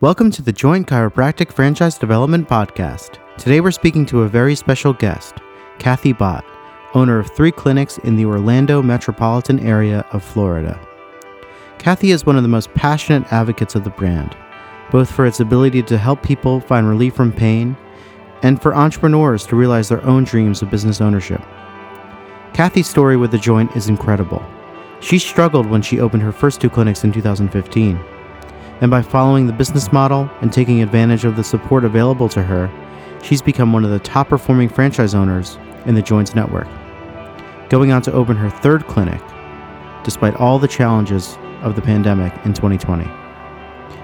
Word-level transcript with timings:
Welcome 0.00 0.30
to 0.30 0.42
the 0.42 0.52
Joint 0.52 0.86
Chiropractic 0.86 1.50
Franchise 1.50 1.98
Development 1.98 2.48
Podcast. 2.48 3.18
Today 3.36 3.60
we're 3.60 3.72
speaking 3.72 4.06
to 4.06 4.22
a 4.22 4.28
very 4.28 4.54
special 4.54 4.92
guest, 4.92 5.34
Kathy 5.80 6.14
Bhatt, 6.14 6.44
owner 6.94 7.18
of 7.18 7.28
three 7.34 7.50
clinics 7.50 7.98
in 7.98 8.14
the 8.14 8.24
Orlando 8.24 8.80
metropolitan 8.80 9.58
area 9.58 10.06
of 10.12 10.22
Florida. 10.22 10.78
Kathy 11.78 12.12
is 12.12 12.24
one 12.24 12.36
of 12.36 12.44
the 12.44 12.48
most 12.48 12.72
passionate 12.74 13.32
advocates 13.32 13.74
of 13.74 13.82
the 13.82 13.90
brand, 13.90 14.36
both 14.92 15.10
for 15.10 15.26
its 15.26 15.40
ability 15.40 15.82
to 15.82 15.98
help 15.98 16.22
people 16.22 16.60
find 16.60 16.88
relief 16.88 17.16
from 17.16 17.32
pain 17.32 17.76
and 18.44 18.62
for 18.62 18.76
entrepreneurs 18.76 19.44
to 19.48 19.56
realize 19.56 19.88
their 19.88 20.04
own 20.04 20.22
dreams 20.22 20.62
of 20.62 20.70
business 20.70 21.00
ownership. 21.00 21.42
Kathy's 22.54 22.86
story 22.88 23.16
with 23.16 23.32
The 23.32 23.38
Joint 23.38 23.74
is 23.74 23.88
incredible. 23.88 24.46
She 25.00 25.18
struggled 25.18 25.66
when 25.66 25.82
she 25.82 25.98
opened 25.98 26.22
her 26.22 26.30
first 26.30 26.60
two 26.60 26.70
clinics 26.70 27.02
in 27.02 27.10
2015. 27.10 27.98
And 28.80 28.90
by 28.92 29.02
following 29.02 29.46
the 29.46 29.52
business 29.52 29.92
model 29.92 30.30
and 30.40 30.52
taking 30.52 30.82
advantage 30.82 31.24
of 31.24 31.34
the 31.34 31.42
support 31.42 31.84
available 31.84 32.28
to 32.28 32.42
her, 32.42 32.70
she's 33.22 33.42
become 33.42 33.72
one 33.72 33.84
of 33.84 33.90
the 33.90 33.98
top 33.98 34.28
performing 34.28 34.68
franchise 34.68 35.16
owners 35.16 35.58
in 35.86 35.96
the 35.96 36.02
Joints 36.02 36.34
network. 36.34 36.68
Going 37.70 37.90
on 37.90 38.02
to 38.02 38.12
open 38.12 38.36
her 38.36 38.50
third 38.50 38.86
clinic, 38.86 39.20
despite 40.04 40.36
all 40.36 40.60
the 40.60 40.68
challenges 40.68 41.36
of 41.62 41.74
the 41.74 41.82
pandemic 41.82 42.32
in 42.44 42.54
2020. 42.54 43.04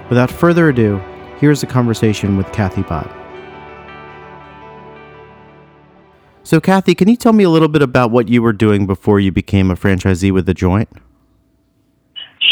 Without 0.09 0.29
further 0.29 0.67
ado, 0.69 0.97
here's 1.39 1.63
a 1.63 1.67
conversation 1.67 2.35
with 2.35 2.51
Kathy 2.51 2.83
Bhatt. 2.83 3.09
So, 6.43 6.59
Kathy, 6.59 6.93
can 6.93 7.07
you 7.07 7.15
tell 7.15 7.33
me 7.33 7.43
a 7.43 7.49
little 7.49 7.69
bit 7.69 7.81
about 7.81 8.11
what 8.11 8.27
you 8.27 8.41
were 8.43 8.53
doing 8.53 8.85
before 8.85 9.19
you 9.19 9.31
became 9.31 9.71
a 9.71 9.75
franchisee 9.75 10.31
with 10.31 10.45
The 10.45 10.53
Joint? 10.53 10.89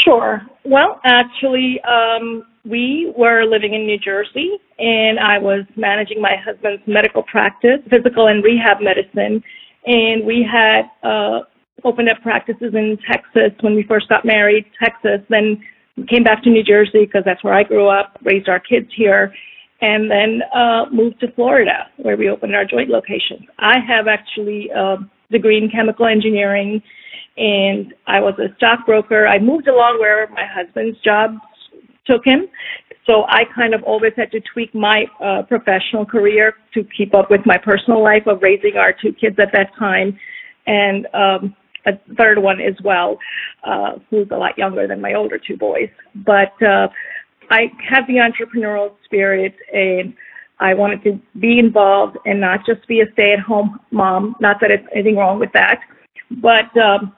Sure. 0.03 0.41
Well, 0.65 0.99
actually, 1.05 1.79
um, 1.81 2.43
we 2.65 3.13
were 3.17 3.45
living 3.45 3.73
in 3.73 3.85
New 3.85 3.97
Jersey, 3.97 4.57
and 4.79 5.19
I 5.19 5.37
was 5.37 5.65
managing 5.75 6.21
my 6.21 6.35
husband's 6.43 6.81
medical 6.87 7.23
practice, 7.23 7.79
physical 7.90 8.27
and 8.27 8.43
rehab 8.43 8.77
medicine, 8.81 9.43
and 9.85 10.25
we 10.25 10.48
had 10.49 10.84
uh, 11.03 11.41
opened 11.84 12.09
up 12.09 12.21
practices 12.21 12.73
in 12.73 12.98
Texas 13.09 13.51
when 13.62 13.75
we 13.75 13.84
first 13.84 14.07
got 14.09 14.25
married, 14.25 14.65
Texas. 14.81 15.20
Then 15.29 15.62
came 16.09 16.23
back 16.23 16.43
to 16.43 16.49
New 16.49 16.63
Jersey 16.63 17.05
because 17.05 17.23
that's 17.25 17.43
where 17.43 17.53
I 17.53 17.63
grew 17.63 17.87
up, 17.87 18.18
raised 18.23 18.49
our 18.49 18.59
kids 18.59 18.90
here, 18.95 19.34
and 19.81 20.09
then 20.09 20.41
uh, 20.55 20.85
moved 20.91 21.20
to 21.20 21.31
Florida 21.34 21.90
where 21.97 22.15
we 22.15 22.29
opened 22.29 22.55
our 22.55 22.65
joint 22.65 22.90
locations. 22.90 23.45
I 23.59 23.79
have 23.85 24.07
actually 24.07 24.70
a 24.75 24.97
degree 25.31 25.57
in 25.57 25.70
chemical 25.70 26.05
engineering, 26.05 26.81
and 27.37 27.93
I 28.07 28.20
was 28.20 28.35
a 28.39 28.53
stockbroker. 28.57 29.27
I 29.27 29.39
moved 29.39 29.67
along 29.67 29.99
where 29.99 30.27
my 30.29 30.45
husband's 30.45 30.99
job 30.99 31.35
took 32.05 32.23
him. 32.25 32.48
So 33.05 33.25
I 33.27 33.43
kind 33.53 33.73
of 33.73 33.84
always 33.84 34.13
had 34.15 34.31
to 34.31 34.40
tweak 34.53 34.73
my 34.73 35.05
uh, 35.21 35.43
professional 35.43 36.05
career 36.05 36.55
to 36.73 36.85
keep 36.95 37.13
up 37.13 37.29
with 37.29 37.41
my 37.45 37.57
personal 37.57 38.01
life 38.01 38.27
of 38.27 38.41
raising 38.41 38.77
our 38.77 38.93
two 38.93 39.13
kids 39.13 39.37
at 39.40 39.51
that 39.53 39.75
time, 39.77 40.17
and 40.67 41.07
um, 41.13 41.55
a 41.85 41.93
third 42.17 42.40
one 42.40 42.62
as 42.62 42.75
well, 42.84 43.17
uh, 43.63 43.93
who's 44.09 44.27
a 44.31 44.37
lot 44.37 44.57
younger 44.57 44.87
than 44.87 45.01
my 45.01 45.13
older 45.13 45.37
two 45.37 45.57
boys. 45.57 45.90
But 46.15 46.53
uh, 46.63 46.87
I 47.49 47.71
have 47.90 48.07
the 48.07 48.15
entrepreneurial 48.15 48.93
spirit 49.05 49.55
and 49.73 50.13
I 50.59 50.73
wanted 50.73 51.03
to 51.03 51.20
be 51.40 51.59
involved 51.59 52.18
and 52.25 52.40
not 52.40 52.65
just 52.65 52.87
be 52.87 53.01
a 53.01 53.12
stay 53.13 53.34
at 53.34 53.40
home 53.40 53.79
mom. 53.91 54.35
Not 54.40 54.62
that 54.62 54.71
it's 54.71 54.87
anything 54.93 55.18
wrong 55.18 55.40
with 55.40 55.51
that. 55.53 55.81
But 56.31 56.75
um, 56.77 57.13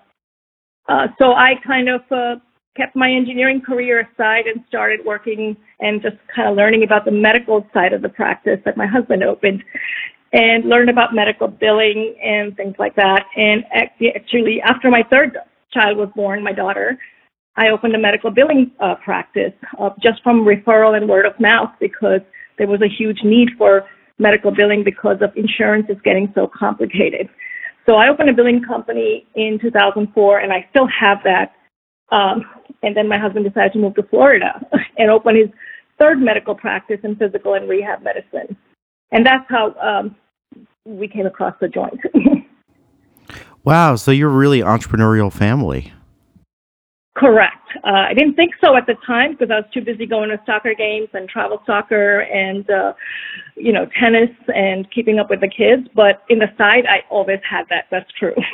uh, 0.87 1.07
so 1.19 1.33
I 1.33 1.53
kind 1.65 1.89
of 1.89 2.01
uh, 2.11 2.35
kept 2.75 2.95
my 2.95 3.09
engineering 3.09 3.61
career 3.61 4.01
aside 4.01 4.47
and 4.47 4.63
started 4.67 4.99
working 5.05 5.55
and 5.79 6.01
just 6.01 6.17
kind 6.33 6.49
of 6.49 6.55
learning 6.55 6.83
about 6.83 7.05
the 7.05 7.11
medical 7.11 7.65
side 7.73 7.93
of 7.93 8.01
the 8.01 8.09
practice 8.09 8.59
that 8.65 8.77
my 8.77 8.85
husband 8.85 9.23
opened 9.23 9.63
and 10.33 10.65
learned 10.65 10.89
about 10.89 11.13
medical 11.13 11.47
billing 11.47 12.15
and 12.23 12.55
things 12.57 12.75
like 12.77 12.95
that. 12.95 13.25
And 13.37 13.63
actually, 13.73 14.61
after 14.61 14.91
my 14.91 15.03
third 15.09 15.37
child 15.73 15.97
was 15.97 16.09
born, 16.15 16.43
my 16.43 16.51
daughter, 16.51 16.97
I 17.55 17.69
opened 17.69 17.95
a 17.95 17.99
medical 17.99 18.31
billing 18.31 18.71
uh, 18.81 18.95
practice 18.95 19.53
uh, 19.79 19.91
just 20.01 20.21
from 20.23 20.45
referral 20.45 20.97
and 20.97 21.07
word 21.07 21.25
of 21.25 21.39
mouth 21.39 21.71
because 21.79 22.19
there 22.57 22.67
was 22.67 22.81
a 22.81 22.89
huge 22.89 23.19
need 23.23 23.49
for 23.57 23.87
medical 24.19 24.51
billing 24.51 24.83
because 24.83 25.17
of 25.21 25.31
insurance 25.35 25.87
is 25.89 25.97
getting 26.03 26.31
so 26.35 26.49
complicated. 26.53 27.29
So 27.85 27.95
I 27.95 28.09
opened 28.09 28.29
a 28.29 28.33
billing 28.33 28.63
company 28.63 29.25
in 29.35 29.59
2004 29.61 30.39
and 30.39 30.51
I 30.51 30.65
still 30.71 30.87
have 30.87 31.19
that. 31.23 31.53
Um, 32.11 32.45
and 32.83 32.95
then 32.95 33.07
my 33.07 33.17
husband 33.17 33.45
decided 33.45 33.73
to 33.73 33.79
move 33.79 33.95
to 33.95 34.03
Florida 34.03 34.59
and 34.97 35.09
open 35.11 35.35
his 35.35 35.49
third 35.99 36.19
medical 36.19 36.55
practice 36.55 36.99
in 37.03 37.15
physical 37.15 37.53
and 37.53 37.69
rehab 37.69 38.03
medicine. 38.03 38.57
And 39.11 39.25
that's 39.25 39.45
how 39.49 39.75
um, 39.79 40.15
we 40.85 41.07
came 41.07 41.25
across 41.25 41.55
the 41.61 41.67
joint. 41.67 41.99
wow, 43.63 43.95
so 43.95 44.11
you're 44.11 44.29
really 44.29 44.61
entrepreneurial 44.61 45.31
family. 45.31 45.93
Correct. 47.15 47.55
Uh, 47.83 48.07
I 48.09 48.13
didn't 48.13 48.35
think 48.35 48.51
so 48.59 48.75
at 48.75 48.87
the 48.87 48.95
time 49.07 49.31
because 49.31 49.49
I 49.49 49.55
was 49.55 49.65
too 49.73 49.81
busy 49.81 50.05
going 50.05 50.29
to 50.29 50.41
soccer 50.45 50.73
games 50.73 51.07
and 51.13 51.29
travel 51.29 51.61
soccer 51.65 52.19
and, 52.19 52.69
uh, 52.69 52.93
you 53.55 53.71
know, 53.71 53.87
tennis 53.97 54.29
and 54.53 54.89
keeping 54.91 55.17
up 55.17 55.29
with 55.29 55.39
the 55.39 55.47
kids. 55.47 55.87
But 55.95 56.23
in 56.29 56.39
the 56.39 56.47
side, 56.57 56.85
I 56.89 57.03
always 57.09 57.39
had 57.49 57.65
that. 57.69 57.85
That's 57.91 58.11
true. 58.19 58.35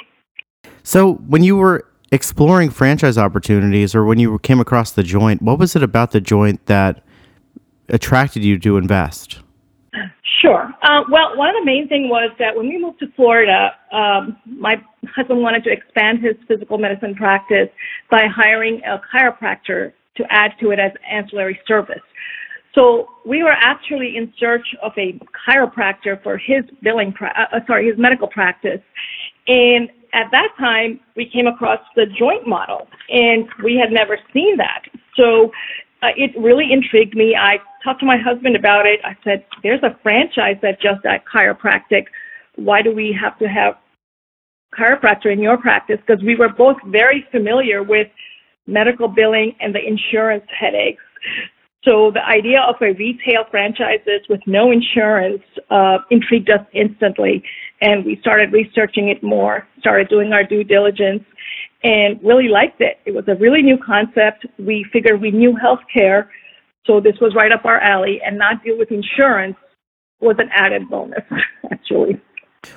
So 0.83 1.13
when 1.27 1.43
you 1.43 1.55
were 1.55 1.87
exploring 2.11 2.71
franchise 2.71 3.17
opportunities 3.17 3.93
or 3.93 4.03
when 4.03 4.19
you 4.19 4.39
came 4.39 4.59
across 4.59 4.91
the 4.91 5.03
joint, 5.03 5.41
what 5.41 5.59
was 5.59 5.75
it 5.75 5.83
about 5.83 6.11
the 6.11 6.19
joint 6.19 6.65
that 6.65 7.03
attracted 7.89 8.43
you 8.43 8.57
to 8.59 8.77
invest? 8.77 9.39
Sure. 10.41 10.73
Uh, 10.81 11.03
well, 11.11 11.37
one 11.37 11.49
of 11.49 11.55
the 11.61 11.65
main 11.65 11.87
things 11.87 12.09
was 12.09 12.31
that 12.39 12.55
when 12.55 12.67
we 12.67 12.79
moved 12.79 12.99
to 12.99 13.07
Florida, 13.15 13.75
um, 13.91 14.37
my 14.45 14.81
husband 15.15 15.39
wanted 15.39 15.63
to 15.65 15.71
expand 15.71 16.19
his 16.19 16.35
physical 16.47 16.79
medicine 16.79 17.13
practice 17.13 17.69
by 18.09 18.25
hiring 18.25 18.81
a 18.83 18.99
chiropractor 19.13 19.93
to 20.17 20.23
add 20.31 20.53
to 20.59 20.71
it 20.71 20.79
as 20.79 20.91
ancillary 21.09 21.59
service. 21.67 22.01
So 22.73 23.09
we 23.25 23.43
were 23.43 23.55
actually 23.55 24.17
in 24.17 24.33
search 24.39 24.65
of 24.81 24.93
a 24.97 25.19
chiropractor 25.47 26.21
for 26.23 26.37
his 26.37 26.63
billing, 26.81 27.13
pra- 27.13 27.33
uh, 27.37 27.57
uh 27.57 27.59
sorry, 27.67 27.87
his 27.87 27.97
medical 27.99 28.27
practice. 28.27 28.81
And 29.47 29.89
at 30.13 30.31
that 30.31 30.49
time, 30.57 30.99
we 31.15 31.29
came 31.29 31.45
across 31.45 31.79
the 31.95 32.05
joint 32.17 32.47
model, 32.47 32.87
and 33.09 33.47
we 33.63 33.75
had 33.75 33.91
never 33.91 34.17
seen 34.33 34.57
that. 34.57 34.83
So 35.15 35.51
uh, 36.01 36.07
it 36.17 36.31
really 36.37 36.71
intrigued 36.71 37.15
me. 37.15 37.35
I 37.35 37.57
talked 37.83 37.99
to 37.99 38.05
my 38.05 38.17
husband 38.17 38.55
about 38.55 38.85
it. 38.85 38.99
I 39.03 39.15
said, 39.23 39.45
"There's 39.63 39.83
a 39.83 39.97
franchise 40.01 40.57
that 40.61 40.81
just 40.81 41.05
at 41.05 41.23
chiropractic. 41.25 42.05
Why 42.55 42.81
do 42.81 42.93
we 42.93 43.15
have 43.19 43.37
to 43.39 43.47
have 43.47 43.75
chiropractor 44.77 45.31
in 45.31 45.39
your 45.39 45.57
practice?" 45.57 45.99
Because 46.05 46.23
we 46.23 46.35
were 46.35 46.49
both 46.49 46.77
very 46.85 47.25
familiar 47.31 47.83
with 47.83 48.07
medical 48.67 49.07
billing 49.07 49.55
and 49.59 49.73
the 49.75 49.85
insurance 49.85 50.45
headaches. 50.59 51.03
So 51.83 52.11
the 52.11 52.23
idea 52.23 52.61
of 52.61 52.75
a 52.81 52.93
retail 52.93 53.45
franchises 53.49 54.21
with 54.29 54.41
no 54.45 54.71
insurance 54.71 55.41
uh, 55.71 55.97
intrigued 56.11 56.49
us 56.51 56.65
instantly, 56.73 57.43
and 57.81 58.05
we 58.05 58.17
started 58.21 58.53
researching 58.53 59.09
it 59.09 59.23
more. 59.23 59.67
Started 59.79 60.07
doing 60.07 60.31
our 60.31 60.43
due 60.43 60.63
diligence, 60.63 61.23
and 61.83 62.19
really 62.23 62.47
liked 62.47 62.81
it. 62.81 62.99
It 63.05 63.13
was 63.13 63.25
a 63.27 63.35
really 63.35 63.61
new 63.61 63.77
concept. 63.77 64.45
We 64.59 64.85
figured 64.91 65.21
we 65.21 65.31
knew 65.31 65.53
healthcare, 65.53 66.27
so 66.85 66.99
this 66.99 67.15
was 67.19 67.33
right 67.35 67.51
up 67.51 67.65
our 67.65 67.79
alley, 67.79 68.21
and 68.25 68.37
not 68.37 68.63
deal 68.63 68.77
with 68.77 68.91
insurance 68.91 69.55
was 70.19 70.35
an 70.39 70.49
added 70.53 70.89
bonus, 70.89 71.23
actually. 71.71 72.21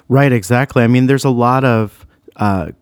Right, 0.09 0.33
exactly. 0.33 0.83
I 0.83 0.87
mean, 0.87 1.07
there's 1.07 1.25
a 1.25 1.31
lot 1.31 1.65
of 1.65 2.07
uh, 2.37 2.73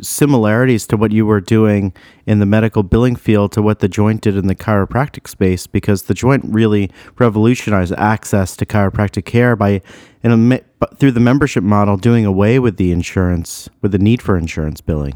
similarities 0.00 0.86
to 0.88 0.96
what 0.96 1.12
you 1.12 1.26
were 1.26 1.40
doing 1.40 1.92
in 2.26 2.38
the 2.38 2.46
medical 2.46 2.82
billing 2.82 3.16
field 3.16 3.52
to 3.52 3.62
what 3.62 3.80
the 3.80 3.88
joint 3.88 4.20
did 4.20 4.36
in 4.36 4.46
the 4.46 4.54
chiropractic 4.54 5.28
space 5.28 5.66
because 5.66 6.02
the 6.02 6.14
joint 6.14 6.44
really 6.46 6.90
revolutionized 7.18 7.92
access 7.94 8.56
to 8.56 8.66
chiropractic 8.66 9.24
care 9.24 9.56
by 9.56 9.80
in 10.22 10.52
a, 10.52 10.60
through 10.96 11.12
the 11.12 11.20
membership 11.20 11.62
model 11.62 11.96
doing 11.96 12.26
away 12.26 12.58
with 12.58 12.76
the 12.76 12.92
insurance 12.92 13.68
with 13.80 13.92
the 13.92 13.98
need 13.98 14.20
for 14.20 14.36
insurance 14.36 14.80
billing 14.80 15.14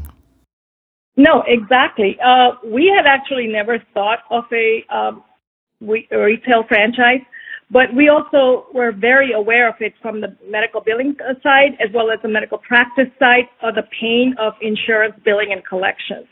no 1.17 1.43
exactly 1.47 2.17
uh, 2.23 2.51
we 2.65 2.91
had 2.95 3.05
actually 3.05 3.47
never 3.47 3.77
thought 3.93 4.19
of 4.29 4.43
a, 4.51 4.83
um, 4.93 5.23
a 6.11 6.17
retail 6.17 6.63
franchise 6.67 7.21
but 7.69 7.93
we 7.95 8.09
also 8.09 8.65
were 8.73 8.91
very 8.91 9.31
aware 9.31 9.69
of 9.69 9.75
it 9.79 9.93
from 10.01 10.19
the 10.19 10.35
medical 10.49 10.81
billing 10.81 11.15
side 11.41 11.77
as 11.79 11.89
well 11.93 12.11
as 12.11 12.19
the 12.21 12.27
medical 12.27 12.57
practice 12.57 13.07
side 13.17 13.47
of 13.61 13.75
the 13.75 13.83
pain 13.97 14.35
of 14.37 14.53
insurance 14.61 15.15
billing 15.23 15.53
and 15.53 15.65
collections. 15.65 16.27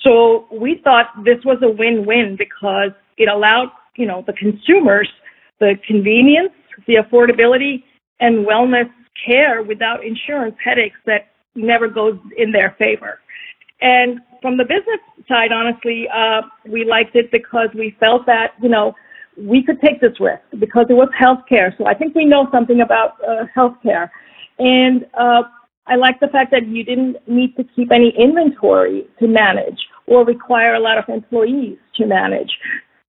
So 0.00 0.46
we 0.50 0.80
thought 0.82 1.08
this 1.22 1.44
was 1.44 1.58
a 1.62 1.68
win-win 1.68 2.36
because 2.38 2.92
it 3.18 3.28
allowed, 3.28 3.72
you 3.96 4.06
know, 4.06 4.24
the 4.26 4.32
consumers 4.32 5.08
the 5.60 5.74
convenience, 5.86 6.52
the 6.86 6.94
affordability, 6.96 7.84
and 8.20 8.46
wellness 8.46 8.90
care 9.26 9.62
without 9.62 10.04
insurance 10.04 10.56
headaches 10.62 10.96
that 11.06 11.28
never 11.54 11.88
goes 11.88 12.18
in 12.36 12.52
their 12.52 12.74
favor. 12.78 13.20
And 13.84 14.20
from 14.40 14.56
the 14.56 14.64
business 14.64 15.00
side, 15.28 15.52
honestly, 15.52 16.08
uh, 16.08 16.40
we 16.66 16.86
liked 16.86 17.14
it 17.14 17.30
because 17.30 17.68
we 17.74 17.94
felt 18.00 18.24
that, 18.24 18.52
you 18.62 18.70
know, 18.70 18.94
we 19.36 19.62
could 19.62 19.78
take 19.82 20.00
this 20.00 20.18
risk 20.18 20.42
because 20.58 20.86
it 20.88 20.94
was 20.94 21.10
healthcare. 21.20 21.76
So 21.76 21.86
I 21.86 21.92
think 21.92 22.14
we 22.14 22.24
know 22.24 22.48
something 22.50 22.80
about 22.80 23.16
uh, 23.22 23.44
healthcare. 23.54 24.08
And 24.58 25.04
uh, 25.12 25.42
I 25.86 25.96
like 25.96 26.18
the 26.20 26.28
fact 26.28 26.50
that 26.52 26.66
you 26.66 26.82
didn't 26.82 27.16
need 27.28 27.56
to 27.56 27.64
keep 27.76 27.92
any 27.92 28.14
inventory 28.18 29.06
to 29.18 29.28
manage 29.28 29.80
or 30.06 30.24
require 30.24 30.74
a 30.74 30.80
lot 30.80 30.96
of 30.96 31.04
employees 31.08 31.76
to 31.96 32.06
manage. 32.06 32.52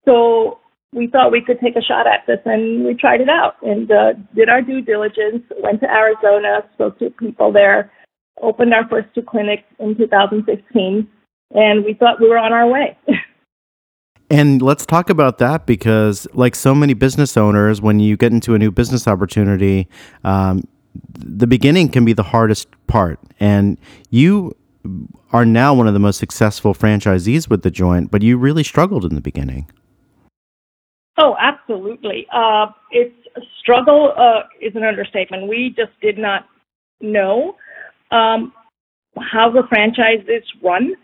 So 0.04 0.60
we 0.92 1.08
thought 1.08 1.32
we 1.32 1.42
could 1.42 1.62
take 1.62 1.78
a 1.78 1.82
shot 1.82 2.06
at 2.06 2.28
this 2.28 2.40
and 2.44 2.84
we 2.84 2.96
tried 2.96 3.22
it 3.22 3.30
out 3.30 3.56
and 3.62 3.90
uh, 3.90 4.14
did 4.36 4.50
our 4.50 4.62
due 4.62 4.82
diligence, 4.82 5.44
went 5.64 5.80
to 5.82 5.88
Arizona, 5.90 6.68
spoke 6.74 7.00
to 7.00 7.12
people 7.12 7.54
there, 7.54 7.92
opened 8.42 8.74
our 8.74 8.88
first 8.88 9.08
two 9.16 9.22
clinics 9.22 9.64
in 9.80 9.96
2015, 9.96 11.08
and 11.52 11.86
we 11.86 11.94
thought 11.94 12.20
we 12.20 12.30
were 12.30 12.38
on 12.38 12.54
our 12.54 12.68
way. 12.68 12.98
And 14.30 14.62
let's 14.62 14.86
talk 14.88 15.12
about 15.12 15.38
that 15.38 15.68
because, 15.68 16.28
like 16.34 16.56
so 16.56 16.74
many 16.74 16.96
business 16.96 17.38
owners, 17.38 17.80
when 17.80 18.00
you 18.00 18.18
get 18.18 18.32
into 18.32 18.56
a 18.56 18.60
new 18.60 18.72
business 18.72 19.08
opportunity, 19.08 19.88
um, 20.24 20.64
the 21.14 21.46
beginning 21.46 21.90
can 21.90 22.06
be 22.06 22.14
the 22.14 22.24
hardest 22.24 22.68
part. 22.88 23.20
And 23.40 23.78
you 24.10 24.56
are 25.32 25.46
now 25.46 25.74
one 25.74 25.88
of 25.88 25.94
the 25.94 26.00
most 26.00 26.18
successful 26.18 26.74
franchisees 26.74 27.50
with 27.50 27.62
the 27.62 27.72
joint, 27.72 28.10
but 28.10 28.22
you 28.24 28.38
really 28.38 28.64
struggled 28.64 29.06
in 29.06 29.14
the 29.14 29.22
beginning. 29.22 29.70
Oh, 31.18 31.36
absolutely. 31.40 32.26
Uh, 32.34 32.68
it's 32.92 33.14
struggle 33.60 34.14
uh, 34.18 34.42
is 34.60 34.76
an 34.76 34.84
understatement. 34.84 35.48
We 35.48 35.74
just 35.76 35.92
did 36.02 36.18
not 36.18 36.48
know 37.00 37.58
um, 38.12 38.54
how 39.20 39.50
the 39.50 39.64
franchise 39.70 40.24
is 40.28 40.44
run, 40.64 40.96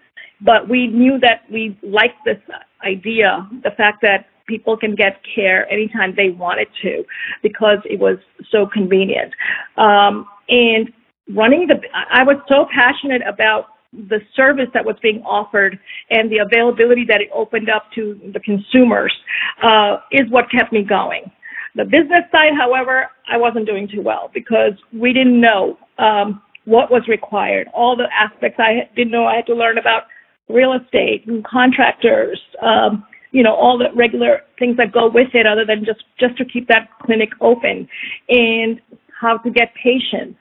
but 0.42 0.68
we 0.68 0.88
knew 0.88 1.20
that 1.20 1.44
we 1.52 1.78
liked 1.84 2.24
this 2.26 2.40
idea, 2.84 3.48
the 3.64 3.72
fact 3.72 4.02
that 4.02 4.28
people 4.48 4.76
can 4.76 4.96
get 4.96 5.22
care 5.36 5.72
anytime 5.72 6.14
they 6.16 6.30
wanted 6.30 6.68
to 6.82 7.04
because 7.42 7.78
it 7.86 8.00
was 8.00 8.18
so 8.50 8.66
convenient. 8.66 9.34
Um, 9.78 10.28
and 10.50 10.92
running 11.34 11.68
the, 11.68 11.80
I 11.94 12.24
was 12.24 12.38
so 12.50 12.68
passionate 12.74 13.22
about 13.26 13.68
the 13.94 14.20
service 14.36 14.68
that 14.74 14.86
was 14.86 14.96
being 15.02 15.22
offered 15.24 15.78
and 16.10 16.32
the 16.32 16.38
availability 16.38 17.06
that 17.08 17.22
it 17.22 17.30
opened 17.34 17.70
up 17.70 17.84
to 17.96 18.20
the 18.34 18.40
consumers 18.40 19.14
uh, 19.62 19.98
is 20.12 20.30
what 20.30 20.50
kept 20.50 20.72
me 20.72 20.84
going. 20.84 21.30
The 21.76 21.86
business 21.86 22.24
side, 22.32 22.52
however, 22.58 23.08
I 23.30 23.38
wasn't 23.38 23.66
doing 23.66 23.88
too 23.88 24.02
well 24.02 24.30
because 24.34 24.74
we 24.94 25.14
didn't 25.14 25.40
know 25.40 25.78
um, 25.98 26.42
what 26.66 26.92
was 26.92 27.08
required. 27.08 27.68
All 27.74 27.96
the 27.96 28.08
aspects 28.14 28.60
I 28.60 28.90
didn't 28.96 29.12
know 29.12 29.26
I 29.26 29.38
had 29.38 29.46
to 29.48 29.56
learn 29.56 29.78
about 29.78 30.04
real 30.50 30.74
estate 30.74 31.26
and 31.28 31.44
contractors, 31.46 32.40
um, 32.62 33.06
you 33.32 33.44
know, 33.44 33.56
all 33.56 33.78
the 33.78 33.88
regular 33.96 34.42
things 34.60 34.78
that 34.78 34.92
go 34.92 35.10
with 35.10 35.30
it 35.34 35.48
other 35.48 35.66
than 35.66 35.86
just, 35.86 36.04
just 36.20 36.38
to 36.38 36.46
keep 36.46 36.68
that 36.68 36.90
clinic 37.04 37.30
open 37.40 37.88
and 38.28 38.82
how 39.20 39.38
to 39.38 39.50
get 39.50 39.74
patients. 39.82 40.38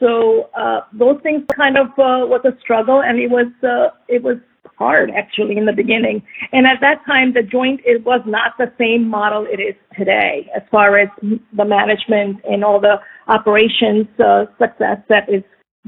So 0.00 0.50
uh, 0.56 0.82
those 0.92 1.20
things 1.22 1.44
kind 1.56 1.76
of 1.76 1.86
uh, 1.90 2.26
was 2.26 2.42
a 2.44 2.58
struggle, 2.60 3.02
and 3.02 3.18
it 3.18 3.30
was 3.30 3.46
uh, 3.62 3.96
it 4.08 4.22
was 4.22 4.36
hard 4.76 5.10
actually 5.10 5.56
in 5.56 5.66
the 5.66 5.72
beginning. 5.72 6.22
And 6.52 6.66
at 6.66 6.80
that 6.80 7.00
time, 7.06 7.32
the 7.32 7.42
joint 7.42 7.80
it 7.84 8.04
was 8.04 8.20
not 8.26 8.52
the 8.58 8.72
same 8.76 9.08
model 9.08 9.46
it 9.48 9.60
is 9.60 9.74
today, 9.96 10.50
as 10.54 10.62
far 10.70 10.98
as 10.98 11.08
the 11.22 11.64
management 11.64 12.40
and 12.44 12.64
all 12.64 12.80
the 12.80 12.96
operations 13.28 14.06
uh, 14.20 14.46
success 14.58 14.98
that 15.08 15.28
is 15.28 15.42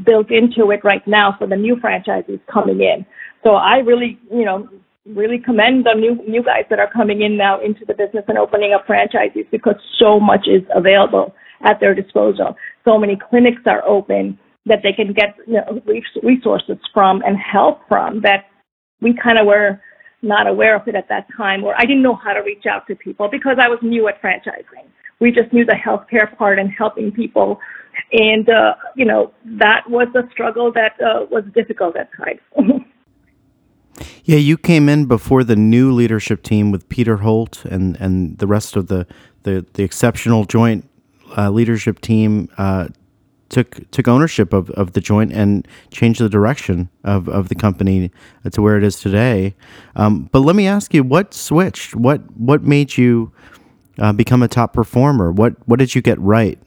built 0.05 0.31
into 0.31 0.71
it 0.71 0.85
right 0.85 1.07
now 1.07 1.35
for 1.39 1.47
the 1.47 1.57
new 1.57 1.79
franchises 1.81 2.39
coming 2.53 2.81
in. 2.81 3.07
So 3.45 3.55
I 3.55 3.79
really, 3.79 4.19
you 4.31 4.45
know, 4.45 4.69
really 5.07 5.39
commend 5.39 5.87
the 5.87 5.95
new 5.95 6.17
new 6.27 6.43
guys 6.43 6.65
that 6.69 6.79
are 6.79 6.91
coming 6.91 7.23
in 7.23 7.37
now 7.37 7.61
into 7.61 7.85
the 7.85 7.95
business 7.95 8.25
and 8.29 8.37
opening 8.37 8.73
up 8.73 8.87
franchises 8.87 9.45
because 9.51 9.77
so 9.99 10.19
much 10.19 10.49
is 10.49 10.63
available 10.75 11.35
at 11.63 11.79
their 11.81 11.95
disposal. 11.95 12.57
So 12.85 12.99
many 12.99 13.17
clinics 13.17 13.63
are 13.67 13.87
open 13.87 14.39
that 14.67 14.81
they 14.83 14.93
can 14.93 15.13
get 15.13 15.37
you 15.47 15.55
know, 15.55 15.81
resources 16.23 16.79
from 16.93 17.23
and 17.23 17.37
help 17.39 17.81
from 17.89 18.21
that 18.23 18.47
we 19.01 19.15
kind 19.15 19.39
of 19.39 19.47
were 19.47 19.81
not 20.23 20.49
aware 20.49 20.75
of 20.75 20.89
it 20.89 20.97
at 20.97 21.09
that 21.09 21.27
time 21.37 21.63
or 21.63 21.75
I 21.77 21.83
didn't 21.83 22.03
know 22.03 22.17
how 22.17 22.33
to 22.33 22.41
reach 22.41 22.65
out 22.67 22.87
to 22.89 22.97
people 22.97 23.29
because 23.31 23.59
I 23.61 23.69
was 23.69 23.79
new 23.83 24.09
at 24.09 24.21
franchising. 24.21 24.89
We 25.21 25.33
just 25.33 25.53
knew 25.53 25.65
the 25.65 25.73
healthcare 25.73 26.37
part 26.37 26.59
and 26.59 26.71
helping 26.71 27.11
people. 27.11 27.59
And, 28.13 28.49
uh, 28.49 28.75
you 28.95 29.05
know, 29.05 29.33
that 29.45 29.89
was 29.89 30.09
a 30.15 30.29
struggle 30.31 30.73
that 30.73 30.93
uh, 31.01 31.27
was 31.31 31.45
difficult 31.55 31.97
at 31.97 32.11
times. 32.17 32.41
Yeah, 34.25 34.37
you 34.37 34.59
came 34.59 34.89
in 34.89 35.07
before 35.07 35.45
the 35.45 35.57
new 35.57 35.93
leadership 35.93 36.43
team 36.43 36.71
with 36.71 36.89
Peter 36.89 37.19
Holt 37.19 37.65
and, 37.65 37.97
and 38.01 38.37
the 38.39 38.47
rest 38.47 38.77
of 38.77 38.89
the, 38.89 39.07
the, 39.45 39.65
the 39.75 39.85
exceptional 39.85 40.45
joint 40.45 40.89
uh, 41.37 41.51
leadership 41.51 42.01
team 42.01 42.49
uh, 42.59 42.89
took 43.49 43.89
took 43.91 44.09
ownership 44.09 44.53
of, 44.53 44.71
of 44.71 44.93
the 44.93 45.01
joint 45.01 45.33
and 45.33 45.67
changed 45.91 46.21
the 46.21 46.29
direction 46.29 46.89
of, 47.05 47.29
of 47.29 47.49
the 47.49 47.55
company 47.55 48.11
to 48.51 48.61
where 48.61 48.77
it 48.77 48.83
is 48.83 49.01
today. 49.01 49.55
Um, 49.95 50.29
but 50.33 50.41
let 50.41 50.57
me 50.57 50.67
ask 50.67 50.93
you, 50.93 51.05
what 51.05 51.33
switched? 51.33 51.95
What 51.95 52.21
what 52.37 52.63
made 52.63 52.97
you 52.97 53.33
uh, 53.99 54.13
become 54.13 54.43
a 54.43 54.49
top 54.49 54.73
performer? 54.73 55.33
What 55.33 55.55
what 55.67 55.79
did 55.79 55.95
you 55.95 56.03
get 56.03 56.19
right? 56.21 56.59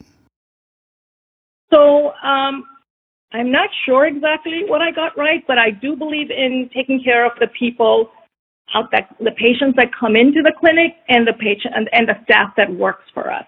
So 1.72 2.12
um, 2.24 2.64
I'm 3.32 3.52
not 3.52 3.70
sure 3.86 4.06
exactly 4.06 4.64
what 4.68 4.82
I 4.82 4.92
got 4.92 5.18
right, 5.18 5.44
but 5.48 5.58
I 5.58 5.70
do 5.72 5.96
believe 5.96 6.32
in 6.32 6.70
taking 6.74 7.02
care 7.04 7.26
of 7.26 7.34
the 7.40 7.48
people 7.48 8.12
out 8.74 8.92
that 8.92 9.16
the 9.20 9.32
patients 9.32 9.76
that 9.78 9.90
come 10.00 10.16
into 10.16 10.42
the 10.44 10.54
clinic 10.60 10.96
and 11.08 11.28
the 11.28 11.34
patient 11.34 11.74
and, 11.76 11.90
and 11.92 12.08
the 12.08 12.16
staff 12.24 12.54
that 12.58 12.72
works 12.72 13.04
for 13.14 13.32
us. 13.32 13.46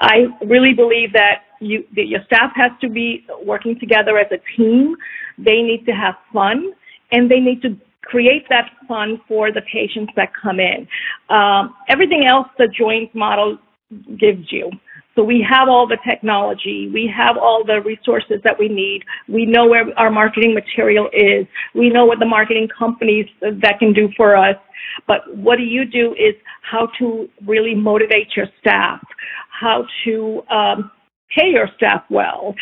I 0.00 0.26
really 0.44 0.74
believe 0.74 1.12
that 1.12 1.44
you 1.60 1.84
that 1.96 2.06
your 2.06 2.20
staff 2.26 2.52
has 2.54 2.72
to 2.80 2.88
be 2.88 3.26
working 3.44 3.78
together 3.78 4.18
as 4.18 4.26
a 4.30 4.38
team. 4.56 4.96
They 5.38 5.62
need 5.62 5.84
to 5.86 5.92
have 5.92 6.14
fun 6.32 6.72
and 7.12 7.30
they 7.30 7.40
need 7.40 7.62
to 7.62 7.76
create 8.08 8.44
that 8.48 8.70
fun 8.88 9.20
for 9.28 9.52
the 9.52 9.62
patients 9.72 10.12
that 10.16 10.30
come 10.34 10.58
in. 10.60 10.88
Um, 11.28 11.74
everything 11.88 12.24
else 12.26 12.48
the 12.56 12.68
joint 12.68 13.14
model 13.14 13.58
gives 14.18 14.50
you. 14.50 14.70
So 15.14 15.24
we 15.24 15.44
have 15.48 15.68
all 15.68 15.86
the 15.86 15.98
technology. 16.08 16.90
We 16.92 17.12
have 17.14 17.36
all 17.36 17.64
the 17.64 17.80
resources 17.82 18.40
that 18.44 18.56
we 18.58 18.68
need. 18.68 19.02
We 19.28 19.46
know 19.46 19.66
where 19.66 19.86
our 19.98 20.10
marketing 20.10 20.54
material 20.54 21.08
is. 21.12 21.44
We 21.74 21.90
know 21.90 22.04
what 22.06 22.20
the 22.20 22.26
marketing 22.26 22.68
companies 22.78 23.26
that 23.40 23.78
can 23.80 23.92
do 23.92 24.08
for 24.16 24.36
us. 24.36 24.56
But 25.06 25.36
what 25.36 25.56
do 25.56 25.64
you 25.64 25.84
do 25.84 26.14
is 26.14 26.34
how 26.62 26.88
to 26.98 27.28
really 27.46 27.74
motivate 27.74 28.28
your 28.36 28.46
staff, 28.60 29.04
how 29.50 29.86
to 30.04 30.42
um, 30.50 30.90
pay 31.36 31.48
your 31.50 31.68
staff 31.76 32.04
well, 32.10 32.54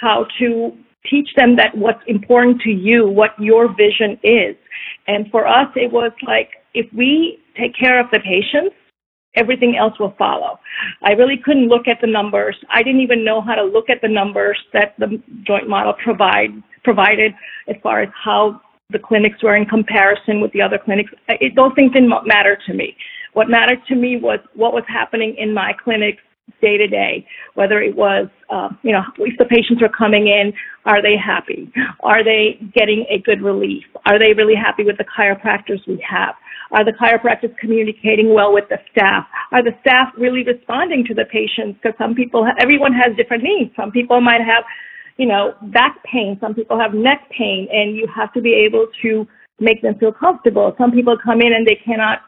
how 0.00 0.26
to 0.40 0.76
teach 1.08 1.28
them 1.36 1.56
that 1.56 1.76
what's 1.76 2.02
important 2.06 2.60
to 2.62 2.70
you, 2.70 3.08
what 3.08 3.30
your 3.38 3.68
vision 3.74 4.18
is. 4.22 4.56
And 5.06 5.30
for 5.30 5.46
us, 5.46 5.68
it 5.76 5.90
was 5.90 6.12
like 6.26 6.50
if 6.74 6.86
we 6.92 7.38
take 7.56 7.74
care 7.76 8.00
of 8.00 8.06
the 8.12 8.20
patients, 8.20 8.74
everything 9.34 9.76
else 9.76 9.98
will 9.98 10.14
follow. 10.18 10.58
I 11.02 11.12
really 11.12 11.36
couldn't 11.36 11.68
look 11.68 11.86
at 11.86 12.00
the 12.00 12.06
numbers. 12.06 12.56
I 12.68 12.82
didn't 12.82 13.00
even 13.00 13.24
know 13.24 13.40
how 13.40 13.54
to 13.54 13.62
look 13.64 13.88
at 13.88 14.00
the 14.02 14.08
numbers 14.08 14.58
that 14.72 14.94
the 14.98 15.22
joint 15.46 15.68
model 15.68 15.94
provide 16.02 16.50
provided 16.82 17.32
as 17.68 17.76
far 17.82 18.02
as 18.02 18.08
how 18.24 18.60
the 18.90 18.98
clinics 18.98 19.42
were 19.42 19.54
in 19.54 19.66
comparison 19.66 20.40
with 20.40 20.52
the 20.52 20.62
other 20.62 20.78
clinics. 20.78 21.12
It, 21.28 21.54
those 21.54 21.72
things 21.76 21.92
didn't 21.92 22.10
matter 22.26 22.58
to 22.66 22.74
me. 22.74 22.96
What 23.34 23.48
mattered 23.48 23.80
to 23.88 23.94
me 23.94 24.16
was 24.16 24.40
what 24.54 24.72
was 24.72 24.82
happening 24.88 25.36
in 25.38 25.54
my 25.54 25.72
clinics 25.84 26.22
day 26.60 26.76
to 26.76 26.86
day, 26.86 27.26
whether 27.54 27.80
it 27.80 27.96
was, 27.96 28.28
uh, 28.50 28.68
you 28.82 28.92
know, 28.92 29.02
if 29.18 29.36
the 29.38 29.44
patients 29.44 29.82
are 29.82 29.88
coming 29.88 30.28
in, 30.28 30.52
are 30.84 31.02
they 31.02 31.16
happy? 31.16 31.72
Are 32.00 32.24
they 32.24 32.58
getting 32.74 33.06
a 33.10 33.18
good 33.18 33.42
relief? 33.42 33.84
Are 34.06 34.18
they 34.18 34.32
really 34.32 34.54
happy 34.54 34.84
with 34.84 34.98
the 34.98 35.04
chiropractors 35.04 35.86
we 35.86 36.04
have? 36.08 36.34
Are 36.72 36.84
the 36.84 36.92
chiropractors 36.92 37.56
communicating 37.58 38.32
well 38.32 38.52
with 38.52 38.68
the 38.68 38.78
staff? 38.92 39.26
Are 39.52 39.62
the 39.62 39.72
staff 39.80 40.08
really 40.16 40.44
responding 40.44 41.04
to 41.06 41.14
the 41.14 41.24
patients? 41.24 41.78
Because 41.82 41.98
some 41.98 42.14
people, 42.14 42.46
everyone 42.58 42.92
has 42.92 43.16
different 43.16 43.42
needs. 43.42 43.74
Some 43.74 43.90
people 43.90 44.20
might 44.20 44.40
have, 44.40 44.64
you 45.16 45.26
know, 45.26 45.54
back 45.72 46.02
pain. 46.04 46.38
Some 46.40 46.54
people 46.54 46.78
have 46.78 46.94
neck 46.94 47.28
pain, 47.36 47.66
and 47.72 47.96
you 47.96 48.06
have 48.14 48.32
to 48.34 48.40
be 48.40 48.54
able 48.54 48.86
to 49.02 49.26
make 49.58 49.82
them 49.82 49.96
feel 49.98 50.12
comfortable. 50.12 50.74
Some 50.78 50.92
people 50.92 51.16
come 51.22 51.40
in 51.40 51.52
and 51.52 51.66
they 51.66 51.78
cannot 51.84 52.20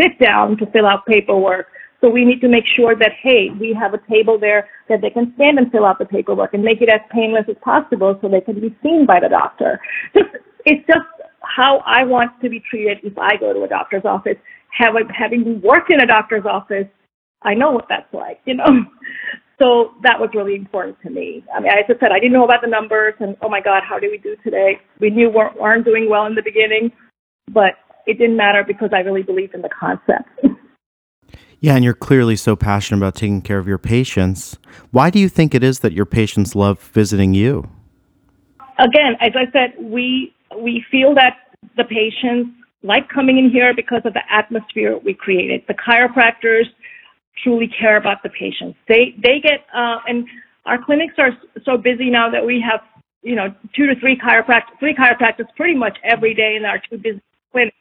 sit 0.00 0.18
down 0.18 0.56
to 0.58 0.66
fill 0.66 0.86
out 0.86 1.04
paperwork. 1.06 1.66
So 2.04 2.10
we 2.10 2.26
need 2.26 2.42
to 2.42 2.48
make 2.48 2.64
sure 2.76 2.94
that, 2.94 3.12
hey, 3.22 3.48
we 3.58 3.72
have 3.80 3.94
a 3.94 3.98
table 4.12 4.38
there 4.38 4.68
that 4.90 5.00
they 5.00 5.08
can 5.08 5.32
stand 5.36 5.56
and 5.56 5.72
fill 5.72 5.86
out 5.86 5.98
the 5.98 6.04
paperwork 6.04 6.52
and 6.52 6.62
make 6.62 6.82
it 6.82 6.90
as 6.90 7.00
painless 7.10 7.46
as 7.48 7.56
possible 7.62 8.18
so 8.20 8.28
they 8.28 8.42
can 8.42 8.60
be 8.60 8.76
seen 8.82 9.06
by 9.06 9.20
the 9.20 9.28
doctor. 9.30 9.80
Just, 10.12 10.28
it's 10.66 10.86
just 10.86 11.08
how 11.40 11.78
I 11.86 12.04
want 12.04 12.32
to 12.42 12.50
be 12.50 12.62
treated 12.68 12.98
if 13.02 13.16
I 13.16 13.36
go 13.36 13.54
to 13.54 13.62
a 13.62 13.68
doctor's 13.68 14.04
office. 14.04 14.36
Have, 14.68 14.96
having 15.16 15.62
worked 15.62 15.90
in 15.90 16.02
a 16.02 16.06
doctor's 16.06 16.44
office, 16.44 16.84
I 17.40 17.54
know 17.54 17.70
what 17.70 17.86
that's 17.88 18.12
like, 18.12 18.40
you 18.44 18.54
know. 18.54 18.66
So 19.60 19.94
that 20.02 20.18
was 20.18 20.30
really 20.34 20.56
important 20.56 21.00
to 21.02 21.10
me. 21.10 21.44
I 21.54 21.60
mean, 21.60 21.70
as 21.70 21.84
I 21.88 21.92
said, 22.00 22.10
I 22.10 22.18
didn't 22.18 22.32
know 22.32 22.44
about 22.44 22.60
the 22.60 22.68
numbers, 22.68 23.14
and 23.20 23.36
oh 23.40 23.48
my 23.48 23.60
God, 23.60 23.84
how 23.88 24.00
did 24.00 24.10
we 24.10 24.18
do 24.18 24.34
today? 24.42 24.80
We 24.98 25.10
knew 25.10 25.28
we 25.28 25.36
weren't, 25.36 25.60
weren't 25.60 25.84
doing 25.84 26.10
well 26.10 26.26
in 26.26 26.34
the 26.34 26.42
beginning, 26.42 26.90
but 27.52 27.74
it 28.04 28.18
didn't 28.18 28.36
matter 28.36 28.64
because 28.66 28.90
I 28.92 28.98
really 28.98 29.22
believed 29.22 29.54
in 29.54 29.62
the 29.62 29.68
concept. 29.68 30.28
Yeah, 31.64 31.76
and 31.76 31.82
you're 31.82 31.94
clearly 31.94 32.36
so 32.36 32.56
passionate 32.56 32.98
about 32.98 33.14
taking 33.14 33.40
care 33.40 33.56
of 33.56 33.66
your 33.66 33.78
patients. 33.78 34.58
Why 34.90 35.08
do 35.08 35.18
you 35.18 35.30
think 35.30 35.54
it 35.54 35.64
is 35.64 35.78
that 35.78 35.94
your 35.94 36.04
patients 36.04 36.54
love 36.54 36.78
visiting 36.78 37.32
you? 37.32 37.66
Again, 38.78 39.16
as 39.22 39.32
I 39.34 39.50
said, 39.50 39.72
we 39.80 40.34
we 40.58 40.84
feel 40.90 41.14
that 41.14 41.38
the 41.78 41.84
patients 41.84 42.50
like 42.82 43.08
coming 43.08 43.38
in 43.38 43.48
here 43.48 43.72
because 43.74 44.02
of 44.04 44.12
the 44.12 44.20
atmosphere 44.30 44.98
we 44.98 45.14
created. 45.14 45.62
The 45.66 45.72
chiropractors 45.72 46.66
truly 47.42 47.68
care 47.68 47.96
about 47.96 48.22
the 48.22 48.28
patients. 48.28 48.76
They 48.86 49.14
they 49.22 49.40
get 49.40 49.64
uh, 49.74 50.00
and 50.06 50.26
our 50.66 50.76
clinics 50.84 51.14
are 51.16 51.30
so 51.64 51.78
busy 51.78 52.10
now 52.10 52.28
that 52.28 52.44
we 52.44 52.60
have 52.60 52.80
you 53.22 53.36
know 53.36 53.54
two 53.74 53.86
to 53.86 53.98
three 53.98 54.18
chiropractors, 54.18 54.78
three 54.80 54.94
chiropractors 54.94 55.46
pretty 55.56 55.78
much 55.78 55.96
every 56.04 56.34
day 56.34 56.56
in 56.56 56.66
our 56.66 56.78
two 56.90 56.98
busy 56.98 57.22
clinics. 57.52 57.74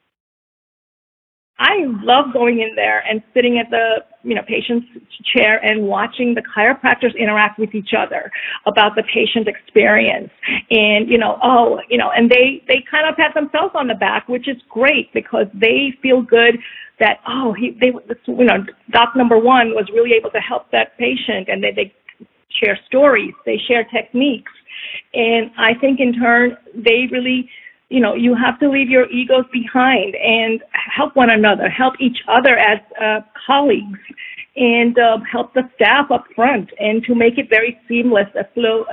I 1.60 1.86
love 2.02 2.34
going 2.34 2.62
in 2.62 2.76
there 2.76 3.04
and 3.08 3.22
sitting 3.34 3.60
at 3.60 3.70
the 3.70 4.04
you 4.24 4.34
know 4.34 4.42
patient's 4.48 4.88
chair 5.24 5.64
and 5.64 5.88
watching 5.88 6.34
the 6.34 6.42
chiropractors 6.42 7.16
interact 7.18 7.60
with 7.60 7.76
each 7.76 7.92
other 7.98 8.32
about 8.66 8.96
the 8.96 9.04
patient 9.04 9.48
experience. 9.48 10.32
And 10.72 11.08
you 11.10 11.18
know 11.18 11.38
oh 11.44 11.80
you 11.90 11.98
know 11.98 12.10
and 12.16 12.30
they 12.30 12.64
they 12.68 12.84
kind 12.90 13.08
of 13.08 13.16
pat 13.16 13.34
themselves 13.36 13.74
on 13.76 13.88
the 13.88 13.96
back 13.96 14.28
which 14.28 14.48
is 14.48 14.58
great 14.70 15.14
because 15.14 15.46
they 15.54 15.94
feel 16.02 16.22
good 16.22 16.58
that 17.00 17.20
oh 17.28 17.54
he 17.54 17.78
they 17.80 17.94
you 18.28 18.46
know 18.46 18.66
doc 18.92 19.16
number 19.16 19.38
one 19.38 19.76
was 19.76 19.88
really 19.94 20.14
able 20.14 20.32
to 20.32 20.40
help 20.40 20.72
that 20.72 20.98
patient 20.98 21.48
and 21.50 21.64
they 21.64 21.72
they 21.72 21.94
share 22.64 22.80
stories 22.88 23.34
they 23.46 23.60
share 23.68 23.84
techniques. 23.84 24.52
And 25.14 25.52
I 25.58 25.76
think 25.80 26.00
in 26.00 26.14
turn 26.14 26.58
they 26.74 27.08
really 27.12 27.48
you 27.94 28.00
know, 28.00 28.16
you 28.16 28.34
have 28.34 28.60
to 28.60 28.68
leave 28.72 28.90
your 28.90 29.08
egos 29.12 29.46
behind 29.54 30.16
and 30.16 30.64
help 30.98 31.16
one 31.16 31.30
another, 31.30 31.70
help 31.70 31.94
each 32.00 32.18
other 32.28 32.58
as 32.58 32.80
uh, 33.00 33.20
colleagues, 33.46 34.00
and 34.56 34.98
uh, 34.98 35.20
help 35.32 35.54
the 35.54 35.62
staff 35.76 36.10
up 36.10 36.26
front, 36.36 36.72
and 36.80 37.04
to 37.04 37.14
make 37.14 37.38
it 37.38 37.50
very 37.52 37.80
seamless, 37.88 38.26
a 38.34 38.46
flow, 38.56 38.86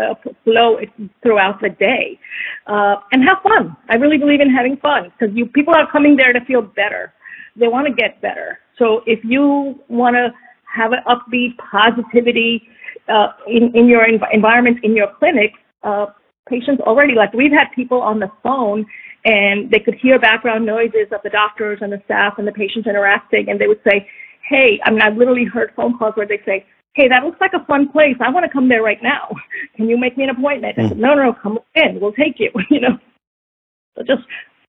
flow 0.44 0.78
throughout 1.22 1.62
the 1.62 1.70
day, 1.70 2.20
uh, 2.66 2.96
and 3.12 3.24
have 3.24 3.38
fun. 3.42 3.74
I 3.88 3.94
really 3.94 4.18
believe 4.18 4.42
in 4.42 4.50
having 4.50 4.76
fun 4.76 5.10
because 5.18 5.34
you 5.34 5.46
people 5.46 5.74
are 5.74 5.90
coming 5.90 6.14
there 6.16 6.34
to 6.34 6.44
feel 6.44 6.60
better. 6.60 7.14
They 7.56 7.68
want 7.68 7.86
to 7.86 7.94
get 7.94 8.20
better. 8.20 8.58
So 8.78 9.02
if 9.06 9.20
you 9.24 9.80
want 9.88 10.14
to 10.16 10.28
have 10.74 10.92
an 10.92 11.00
upbeat 11.06 11.56
positivity 11.56 12.68
uh, 13.08 13.28
in 13.46 13.74
in 13.74 13.88
your 13.88 14.06
env- 14.06 14.28
environment 14.30 14.80
in 14.82 14.94
your 14.94 15.08
clinic, 15.18 15.52
uh, 15.84 16.06
patients 16.50 16.82
already, 16.82 17.14
like 17.14 17.32
we've 17.32 17.52
had 17.52 17.68
people 17.74 18.02
on 18.02 18.18
the 18.18 18.30
phone 18.42 18.84
and 19.24 19.70
they 19.70 19.78
could 19.78 19.94
hear 19.94 20.18
background 20.18 20.66
noises 20.66 21.06
of 21.12 21.20
the 21.22 21.30
doctors 21.30 21.78
and 21.80 21.92
the 21.92 22.02
staff 22.04 22.34
and 22.38 22.46
the 22.46 22.52
patients 22.52 22.86
interacting 22.86 23.48
and 23.48 23.60
they 23.60 23.68
would 23.68 23.80
say, 23.88 24.06
hey, 24.48 24.80
I 24.84 24.90
mean, 24.90 25.00
I've 25.00 25.16
literally 25.16 25.44
heard 25.44 25.72
phone 25.76 25.96
calls 25.96 26.14
where 26.16 26.26
they 26.26 26.40
say, 26.44 26.66
hey, 26.94 27.08
that 27.08 27.22
looks 27.24 27.40
like 27.40 27.52
a 27.54 27.64
fun 27.66 27.88
place. 27.88 28.16
I 28.20 28.30
want 28.30 28.44
to 28.44 28.52
come 28.52 28.68
there 28.68 28.82
right 28.82 29.02
now. 29.02 29.28
Can 29.76 29.88
you 29.88 29.96
make 29.96 30.18
me 30.18 30.24
an 30.24 30.30
appointment? 30.30 30.78
I 30.78 30.88
said, 30.88 30.98
no, 30.98 31.14
no, 31.14 31.26
no, 31.26 31.34
come 31.40 31.58
in. 31.74 32.00
We'll 32.00 32.12
take 32.12 32.38
you, 32.38 32.50
you 32.70 32.80
know. 32.80 32.98
So 33.96 34.02
just, 34.02 34.22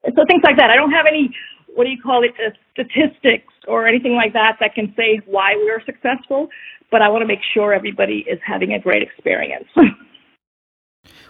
so 0.06 0.24
things 0.28 0.44
like 0.44 0.58
that. 0.58 0.70
I 0.70 0.76
don't 0.76 0.92
have 0.92 1.06
any, 1.08 1.34
what 1.74 1.86
do 1.86 1.90
you 1.90 2.02
call 2.02 2.24
it, 2.24 2.32
uh, 2.46 2.52
statistics 2.74 3.54
or 3.68 3.88
anything 3.88 4.14
like 4.14 4.34
that 4.34 4.58
that 4.60 4.76
can 4.76 4.94
say 4.96 5.22
why 5.26 5.56
we 5.56 5.70
are 5.72 5.82
successful, 5.86 6.48
but 6.92 7.02
I 7.02 7.10
want 7.10 7.22
to 7.22 7.28
make 7.28 7.40
sure 7.54 7.74
everybody 7.74 8.26
is 8.30 8.40
having 8.46 8.74
a 8.74 8.80
great 8.80 9.02
experience. 9.02 9.68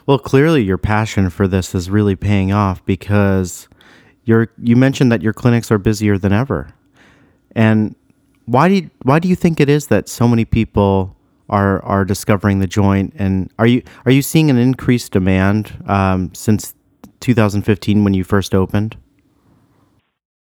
Well, 0.05 0.19
clearly 0.19 0.63
your 0.63 0.77
passion 0.77 1.29
for 1.29 1.47
this 1.47 1.73
is 1.75 1.89
really 1.89 2.15
paying 2.15 2.51
off 2.51 2.83
because 2.85 3.67
you're 4.25 4.51
you 4.61 4.75
mentioned 4.75 5.11
that 5.11 5.21
your 5.21 5.33
clinics 5.33 5.71
are 5.71 5.77
busier 5.77 6.17
than 6.17 6.33
ever. 6.33 6.73
And 7.55 7.95
why 8.45 8.67
do 8.67 8.75
you, 8.75 8.89
why 9.03 9.19
do 9.19 9.27
you 9.27 9.35
think 9.35 9.59
it 9.59 9.69
is 9.69 9.87
that 9.87 10.09
so 10.09 10.27
many 10.27 10.45
people 10.45 11.15
are 11.49 11.83
are 11.83 12.05
discovering 12.05 12.59
the 12.59 12.67
joint 12.67 13.13
and 13.17 13.51
are 13.59 13.67
you 13.67 13.83
are 14.05 14.11
you 14.11 14.21
seeing 14.21 14.49
an 14.49 14.57
increased 14.57 15.11
demand 15.11 15.81
um, 15.87 16.33
since 16.33 16.73
2015 17.19 18.03
when 18.03 18.13
you 18.13 18.23
first 18.23 18.55
opened? 18.55 18.97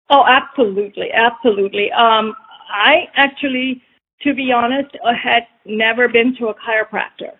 Oh, 0.09 0.25
absolutely, 0.25 1.12
absolutely. 1.12 1.91
Um, 1.91 2.33
I 2.71 3.07
actually, 3.15 3.83
to 4.21 4.33
be 4.33 4.51
honest, 4.51 4.98
had 5.21 5.43
never 5.65 6.07
been 6.07 6.36
to 6.38 6.48
a 6.48 6.55
chiropractor. 6.55 7.33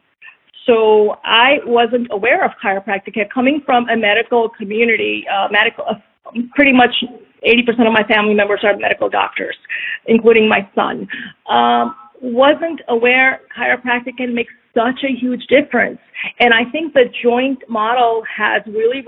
So 0.66 1.16
I 1.24 1.60
wasn't 1.66 2.08
aware 2.12 2.46
of 2.46 2.52
chiropractic 2.64 3.14
care. 3.16 3.28
Coming 3.34 3.62
from 3.66 3.88
a 3.90 3.98
medical 3.98 4.50
community, 4.50 5.26
uh, 5.28 5.48
medical, 5.52 5.86
uh, 5.90 5.96
pretty 6.56 6.74
much 6.74 6.94
80% 7.46 7.88
of 7.88 7.94
my 7.94 8.04
family 8.04 8.34
members 8.34 8.62
are 8.64 8.76
medical 8.78 9.10
doctors, 9.10 9.56
including 10.06 10.48
my 10.48 10.70
son. 10.76 11.08
Um, 11.50 11.96
wasn't 12.22 12.82
aware 12.90 13.42
chiropractic 13.58 14.18
can 14.18 14.36
make 14.36 14.48
such 14.76 15.04
a 15.04 15.12
huge 15.12 15.48
difference. 15.48 16.00
And 16.40 16.54
I 16.54 16.70
think 16.70 16.94
the 16.94 17.06
joint 17.24 17.64
model 17.70 18.24
has 18.36 18.62
really 18.68 19.04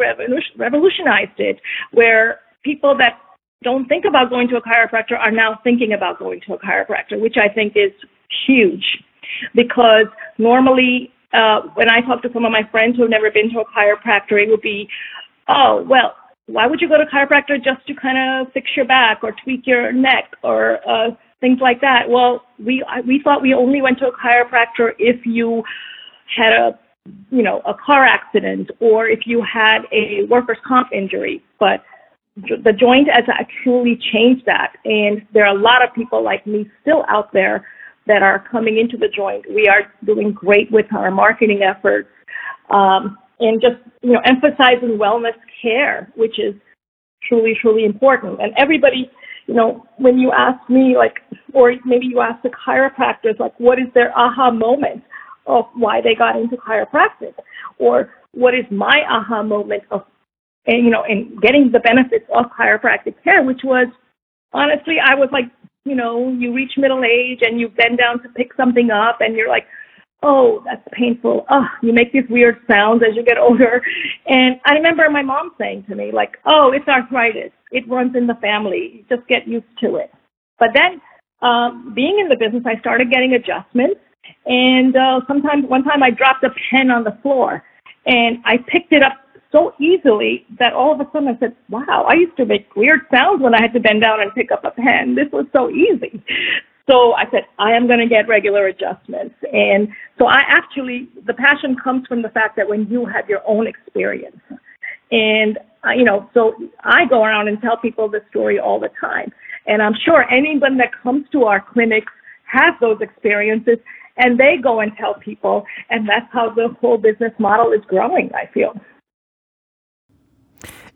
revolutionized 0.57 1.37
it, 1.39 1.59
where 1.91 2.39
people 2.63 2.97
that 2.97 3.19
don't 3.63 3.87
think 3.87 4.05
about 4.05 4.29
going 4.29 4.47
to 4.49 4.57
a 4.57 4.61
chiropractor 4.61 5.19
are 5.19 5.31
now 5.31 5.59
thinking 5.63 5.93
about 5.93 6.19
going 6.19 6.41
to 6.47 6.53
a 6.53 6.59
chiropractor, 6.59 7.19
which 7.19 7.35
I 7.39 7.47
think 7.47 7.73
is 7.75 7.91
huge 8.47 8.83
because 9.55 10.07
normally 10.37 11.11
uh, 11.33 11.61
when 11.75 11.89
I 11.89 12.01
talk 12.01 12.21
to 12.23 12.29
some 12.33 12.45
of 12.45 12.51
my 12.51 12.63
friends 12.71 12.95
who 12.95 13.03
have 13.03 13.11
never 13.11 13.31
been 13.31 13.49
to 13.51 13.59
a 13.59 13.65
chiropractor, 13.65 14.41
it 14.41 14.49
would 14.49 14.61
be, 14.61 14.87
oh, 15.47 15.85
well, 15.87 16.15
why 16.47 16.67
would 16.67 16.81
you 16.81 16.89
go 16.89 16.97
to 16.97 17.03
a 17.03 17.07
chiropractor 17.07 17.55
just 17.63 17.85
to 17.87 17.93
kind 17.93 18.17
of 18.17 18.51
fix 18.53 18.71
your 18.75 18.85
back 18.85 19.19
or 19.23 19.33
tweak 19.43 19.65
your 19.65 19.91
neck 19.91 20.31
or 20.43 20.79
uh, 20.89 21.11
things 21.39 21.59
like 21.61 21.79
that? 21.81 22.09
Well, 22.09 22.43
we 22.59 22.83
we 23.07 23.21
thought 23.23 23.41
we 23.41 23.53
only 23.53 23.81
went 23.81 23.99
to 23.99 24.07
a 24.07 24.11
chiropractor 24.11 24.91
if 24.99 25.25
you 25.25 25.63
had 26.35 26.53
a 26.53 26.79
you 27.29 27.41
know 27.41 27.61
a 27.65 27.73
car 27.73 28.05
accident 28.05 28.69
or 28.79 29.07
if 29.07 29.21
you 29.25 29.41
had 29.41 29.83
a 29.91 30.25
workers' 30.29 30.57
comp 30.67 30.89
injury, 30.91 31.41
but 31.59 31.83
the 32.37 32.73
joint 32.77 33.07
has 33.13 33.25
actually 33.31 33.99
changed 34.11 34.45
that, 34.45 34.73
and 34.85 35.25
there 35.33 35.45
are 35.45 35.55
a 35.55 35.59
lot 35.59 35.83
of 35.83 35.93
people 35.93 36.23
like 36.23 36.45
me 36.47 36.69
still 36.81 37.03
out 37.07 37.31
there 37.33 37.65
that 38.07 38.23
are 38.23 38.43
coming 38.51 38.77
into 38.77 38.97
the 38.97 39.07
joint. 39.07 39.45
We 39.49 39.67
are 39.67 39.91
doing 40.05 40.31
great 40.31 40.71
with 40.71 40.87
our 40.95 41.11
marketing 41.11 41.61
efforts 41.63 42.09
um, 42.69 43.17
and 43.39 43.61
just 43.61 43.77
you 44.01 44.13
know 44.13 44.21
emphasizing 44.25 44.97
wellness 44.97 45.37
care, 45.61 46.11
which 46.15 46.39
is 46.39 46.55
truly 47.27 47.53
truly 47.61 47.85
important. 47.85 48.41
And 48.41 48.53
everybody, 48.57 49.09
you 49.47 49.53
know, 49.53 49.85
when 49.97 50.17
you 50.17 50.31
ask 50.31 50.67
me 50.69 50.95
like, 50.97 51.19
or 51.53 51.73
maybe 51.85 52.07
you 52.07 52.21
ask 52.21 52.41
the 52.41 52.49
chiropractors 52.49 53.39
like, 53.39 53.57
what 53.59 53.79
is 53.79 53.87
their 53.93 54.17
aha 54.17 54.51
moment 54.51 55.03
of 55.45 55.65
why 55.73 56.01
they 56.01 56.15
got 56.15 56.35
into 56.35 56.55
chiropractic, 56.57 57.33
or 57.77 58.13
what 58.33 58.53
is 58.53 58.65
my 58.71 59.01
aha 59.09 59.43
moment 59.43 59.83
of 59.91 60.05
and 60.65 60.85
you 60.85 60.91
know, 60.91 61.03
in 61.07 61.37
getting 61.41 61.71
the 61.71 61.79
benefits 61.79 62.25
of 62.35 62.45
chiropractic 62.57 63.15
care, 63.23 63.43
which 63.43 63.61
was 63.63 63.87
honestly, 64.53 64.97
I 65.03 65.15
was 65.15 65.29
like 65.31 65.45
you 65.85 65.95
know, 65.95 66.29
you 66.29 66.53
reach 66.53 66.73
middle 66.77 67.03
age 67.03 67.39
and 67.41 67.59
you 67.59 67.69
bend 67.69 67.97
down 67.97 68.21
to 68.23 68.29
pick 68.29 68.53
something 68.55 68.91
up 68.91 69.21
and 69.21 69.35
you're 69.35 69.49
like, 69.49 69.65
oh, 70.23 70.61
that's 70.65 70.87
painful. 70.91 71.45
Oh, 71.49 71.65
you 71.81 71.93
make 71.93 72.13
these 72.13 72.29
weird 72.29 72.57
sounds 72.69 73.01
as 73.07 73.15
you 73.15 73.23
get 73.23 73.37
older. 73.37 73.81
And 74.27 74.59
I 74.65 74.73
remember 74.73 75.09
my 75.09 75.23
mom 75.23 75.51
saying 75.59 75.85
to 75.89 75.95
me, 75.95 76.11
like, 76.11 76.37
oh, 76.45 76.71
it's 76.71 76.87
arthritis. 76.87 77.51
It 77.71 77.87
runs 77.89 78.15
in 78.15 78.27
the 78.27 78.35
family. 78.35 79.05
Just 79.09 79.27
get 79.27 79.47
used 79.47 79.65
to 79.79 79.95
it. 79.95 80.11
But 80.59 80.69
then, 80.75 81.01
um, 81.41 81.93
being 81.95 82.19
in 82.19 82.29
the 82.29 82.35
business, 82.35 82.63
I 82.67 82.79
started 82.79 83.09
getting 83.09 83.33
adjustments. 83.33 83.99
And 84.45 84.95
uh, 84.95 85.21
sometimes, 85.27 85.65
one 85.67 85.83
time 85.83 86.03
I 86.03 86.11
dropped 86.11 86.43
a 86.43 86.51
pen 86.69 86.91
on 86.91 87.03
the 87.03 87.17
floor 87.23 87.63
and 88.05 88.37
I 88.45 88.57
picked 88.57 88.93
it 88.93 89.01
up 89.01 89.13
so 89.51 89.73
easily 89.79 90.45
that 90.59 90.73
all 90.73 90.93
of 90.93 90.99
a 91.01 91.09
sudden 91.11 91.27
I 91.27 91.39
said, 91.39 91.55
wow, 91.69 92.05
I 92.09 92.15
used 92.15 92.37
to 92.37 92.45
make 92.45 92.73
weird 92.75 93.01
sounds 93.13 93.41
when 93.41 93.53
I 93.53 93.61
had 93.61 93.73
to 93.73 93.79
bend 93.79 94.01
down 94.01 94.21
and 94.21 94.33
pick 94.33 94.51
up 94.51 94.63
a 94.63 94.71
pen. 94.71 95.15
This 95.15 95.27
was 95.31 95.45
so 95.53 95.69
easy. 95.69 96.23
So 96.89 97.13
I 97.13 97.25
said, 97.31 97.43
I 97.59 97.71
am 97.71 97.87
going 97.87 97.99
to 97.99 98.07
get 98.07 98.27
regular 98.27 98.67
adjustments. 98.67 99.35
And 99.53 99.89
so 100.17 100.25
I 100.25 100.41
actually, 100.47 101.09
the 101.25 101.33
passion 101.33 101.75
comes 101.81 102.07
from 102.07 102.21
the 102.21 102.29
fact 102.29 102.55
that 102.57 102.67
when 102.67 102.87
you 102.89 103.05
have 103.05 103.29
your 103.29 103.41
own 103.47 103.67
experience. 103.67 104.41
And, 105.11 105.59
uh, 105.85 105.91
you 105.91 106.03
know, 106.03 106.29
so 106.33 106.53
I 106.83 107.05
go 107.09 107.23
around 107.23 107.49
and 107.49 107.61
tell 107.61 107.77
people 107.77 108.09
this 108.09 108.23
story 108.29 108.59
all 108.59 108.79
the 108.79 108.89
time. 108.99 109.31
And 109.67 109.81
I'm 109.81 109.93
sure 110.05 110.25
anyone 110.31 110.77
that 110.77 110.89
comes 111.03 111.25
to 111.33 111.43
our 111.43 111.63
clinics 111.73 112.11
has 112.45 112.73
those 112.81 112.99
experiences 113.01 113.77
and 114.17 114.39
they 114.39 114.55
go 114.61 114.79
and 114.79 114.91
tell 114.97 115.13
people. 115.15 115.65
And 115.89 116.07
that's 116.07 116.31
how 116.31 116.49
the 116.53 116.75
whole 116.79 116.97
business 116.97 117.31
model 117.39 117.71
is 117.71 117.81
growing, 117.87 118.31
I 118.33 118.51
feel. 118.53 118.73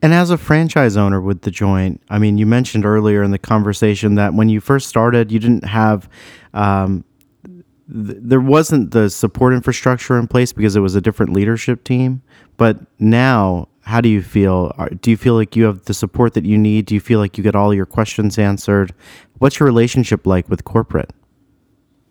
And 0.01 0.13
as 0.13 0.29
a 0.29 0.37
franchise 0.37 0.97
owner 0.97 1.21
with 1.21 1.41
the 1.41 1.51
joint, 1.51 2.01
I 2.09 2.19
mean, 2.19 2.37
you 2.37 2.45
mentioned 2.45 2.85
earlier 2.85 3.23
in 3.23 3.31
the 3.31 3.39
conversation 3.39 4.15
that 4.15 4.33
when 4.33 4.49
you 4.49 4.59
first 4.59 4.87
started, 4.87 5.31
you 5.31 5.39
didn't 5.39 5.65
have, 5.65 6.09
um, 6.53 7.03
th- 7.43 8.17
there 8.21 8.41
wasn't 8.41 8.91
the 8.91 9.09
support 9.09 9.53
infrastructure 9.53 10.19
in 10.19 10.27
place 10.27 10.53
because 10.53 10.75
it 10.75 10.81
was 10.81 10.95
a 10.95 11.01
different 11.01 11.33
leadership 11.33 11.83
team. 11.83 12.21
But 12.57 12.79
now, 12.99 13.67
how 13.81 14.01
do 14.01 14.09
you 14.09 14.21
feel? 14.21 14.73
Do 15.01 15.11
you 15.11 15.17
feel 15.17 15.35
like 15.35 15.55
you 15.55 15.63
have 15.65 15.85
the 15.85 15.93
support 15.93 16.33
that 16.33 16.45
you 16.45 16.57
need? 16.57 16.85
Do 16.87 16.95
you 16.95 17.01
feel 17.01 17.19
like 17.19 17.37
you 17.37 17.43
get 17.43 17.55
all 17.55 17.73
your 17.73 17.85
questions 17.85 18.37
answered? 18.37 18.93
What's 19.37 19.59
your 19.59 19.67
relationship 19.67 20.25
like 20.25 20.49
with 20.49 20.63
corporate? 20.65 21.11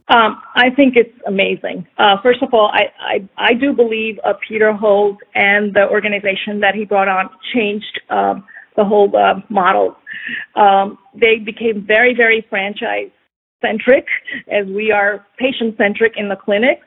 Um, 0.09 0.43
I 0.55 0.69
think 0.71 0.97
it's 0.97 1.19
amazing. 1.27 1.87
Uh, 1.97 2.17
first 2.23 2.43
of 2.43 2.53
all, 2.53 2.71
I, 2.73 2.93
I, 3.01 3.29
I 3.39 3.55
do 3.55 3.73
believe 3.73 4.19
uh, 4.23 4.35
Peter 4.47 4.73
Holt 4.73 5.17
and 5.35 5.73
the 5.73 5.89
organization 5.89 6.61
that 6.61 6.75
he 6.75 6.85
brought 6.85 7.09
on 7.09 7.31
changed 7.55 8.01
um, 8.11 8.45
the 8.77 8.85
whole 8.85 9.11
uh, 9.17 9.41
model. 9.49 9.97
Um, 10.57 10.99
they 11.15 11.39
became 11.39 11.87
very, 11.87 12.15
very 12.15 12.47
franchise 12.51 13.11
centric, 13.63 14.07
as 14.53 14.67
we 14.67 14.93
are 14.93 15.25
patient 15.39 15.77
centric 15.79 16.15
in 16.17 16.29
the 16.29 16.37
clinics, 16.37 16.87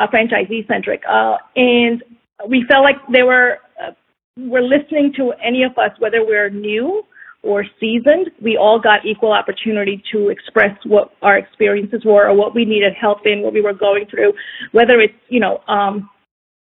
uh, 0.00 0.06
franchisee 0.06 0.66
centric, 0.66 1.02
uh, 1.08 1.36
and 1.56 2.02
we 2.48 2.64
felt 2.66 2.82
like 2.82 2.96
they 3.12 3.22
were 3.22 3.58
uh, 3.82 3.90
were 4.38 4.62
listening 4.62 5.12
to 5.16 5.32
any 5.42 5.62
of 5.64 5.76
us, 5.76 5.90
whether 5.98 6.24
we're 6.24 6.48
new 6.48 7.04
or 7.44 7.64
seasoned, 7.78 8.30
we 8.42 8.56
all 8.56 8.80
got 8.80 9.04
equal 9.04 9.32
opportunity 9.32 10.02
to 10.12 10.28
express 10.30 10.76
what 10.84 11.12
our 11.22 11.36
experiences 11.36 12.02
were 12.04 12.28
or 12.28 12.34
what 12.34 12.54
we 12.54 12.64
needed 12.64 12.92
help 12.94 13.26
in, 13.26 13.42
what 13.42 13.52
we 13.52 13.60
were 13.60 13.74
going 13.74 14.06
through. 14.06 14.32
Whether 14.72 15.00
it's, 15.00 15.14
you 15.28 15.40
know, 15.40 15.60
um, 15.68 16.10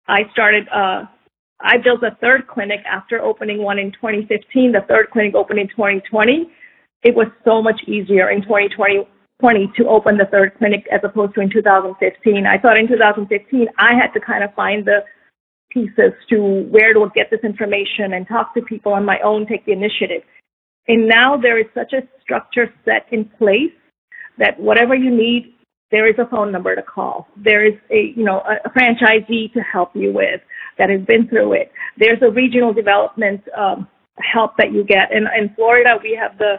I 0.07 0.23
started, 0.31 0.67
uh, 0.69 1.03
I 1.61 1.77
built 1.77 2.03
a 2.03 2.15
third 2.21 2.47
clinic 2.47 2.81
after 2.85 3.21
opening 3.21 3.63
one 3.63 3.79
in 3.79 3.91
2015. 3.93 4.73
The 4.73 4.81
third 4.87 5.09
clinic 5.11 5.33
opened 5.35 5.59
in 5.59 5.69
2020. 5.69 6.51
It 7.03 7.15
was 7.15 7.27
so 7.45 7.61
much 7.61 7.81
easier 7.87 8.29
in 8.29 8.41
2020 8.41 9.71
to 9.77 9.87
open 9.87 10.17
the 10.17 10.25
third 10.25 10.53
clinic 10.57 10.85
as 10.91 11.01
opposed 11.03 11.35
to 11.35 11.41
in 11.41 11.49
2015. 11.49 12.45
I 12.45 12.57
thought 12.57 12.77
in 12.77 12.87
2015 12.87 13.67
I 13.77 13.93
had 13.93 14.13
to 14.13 14.19
kind 14.19 14.43
of 14.43 14.53
find 14.53 14.85
the 14.85 15.03
pieces 15.73 16.13
to 16.29 16.67
where 16.69 16.93
to 16.93 17.09
get 17.15 17.29
this 17.31 17.39
information 17.43 18.13
and 18.13 18.27
talk 18.27 18.53
to 18.53 18.61
people 18.61 18.93
on 18.93 19.03
my 19.03 19.19
own, 19.23 19.45
take 19.47 19.65
the 19.65 19.71
initiative. 19.71 20.21
And 20.87 21.07
now 21.07 21.37
there 21.37 21.59
is 21.59 21.65
such 21.73 21.93
a 21.93 22.01
structure 22.21 22.73
set 22.85 23.05
in 23.11 23.25
place 23.25 23.71
that 24.37 24.59
whatever 24.59 24.95
you 24.95 25.11
need, 25.15 25.53
there 25.91 26.07
is 26.07 26.15
a 26.17 26.25
phone 26.25 26.51
number 26.51 26.75
to 26.75 26.81
call. 26.81 27.27
There 27.37 27.65
is 27.65 27.75
a, 27.91 28.13
you 28.15 28.23
know, 28.23 28.41
a, 28.41 28.69
franchisee 28.69 29.53
to 29.53 29.59
help 29.61 29.91
you 29.95 30.11
with 30.11 30.41
that 30.77 30.89
has 30.89 31.01
been 31.01 31.27
through 31.27 31.53
it. 31.53 31.71
There's 31.97 32.21
a 32.21 32.31
regional 32.31 32.73
development 32.73 33.41
um, 33.55 33.87
help 34.17 34.57
that 34.57 34.73
you 34.73 34.83
get. 34.83 35.11
In, 35.11 35.27
in 35.37 35.53
Florida, 35.55 35.97
we 36.01 36.17
have 36.19 36.37
the 36.37 36.55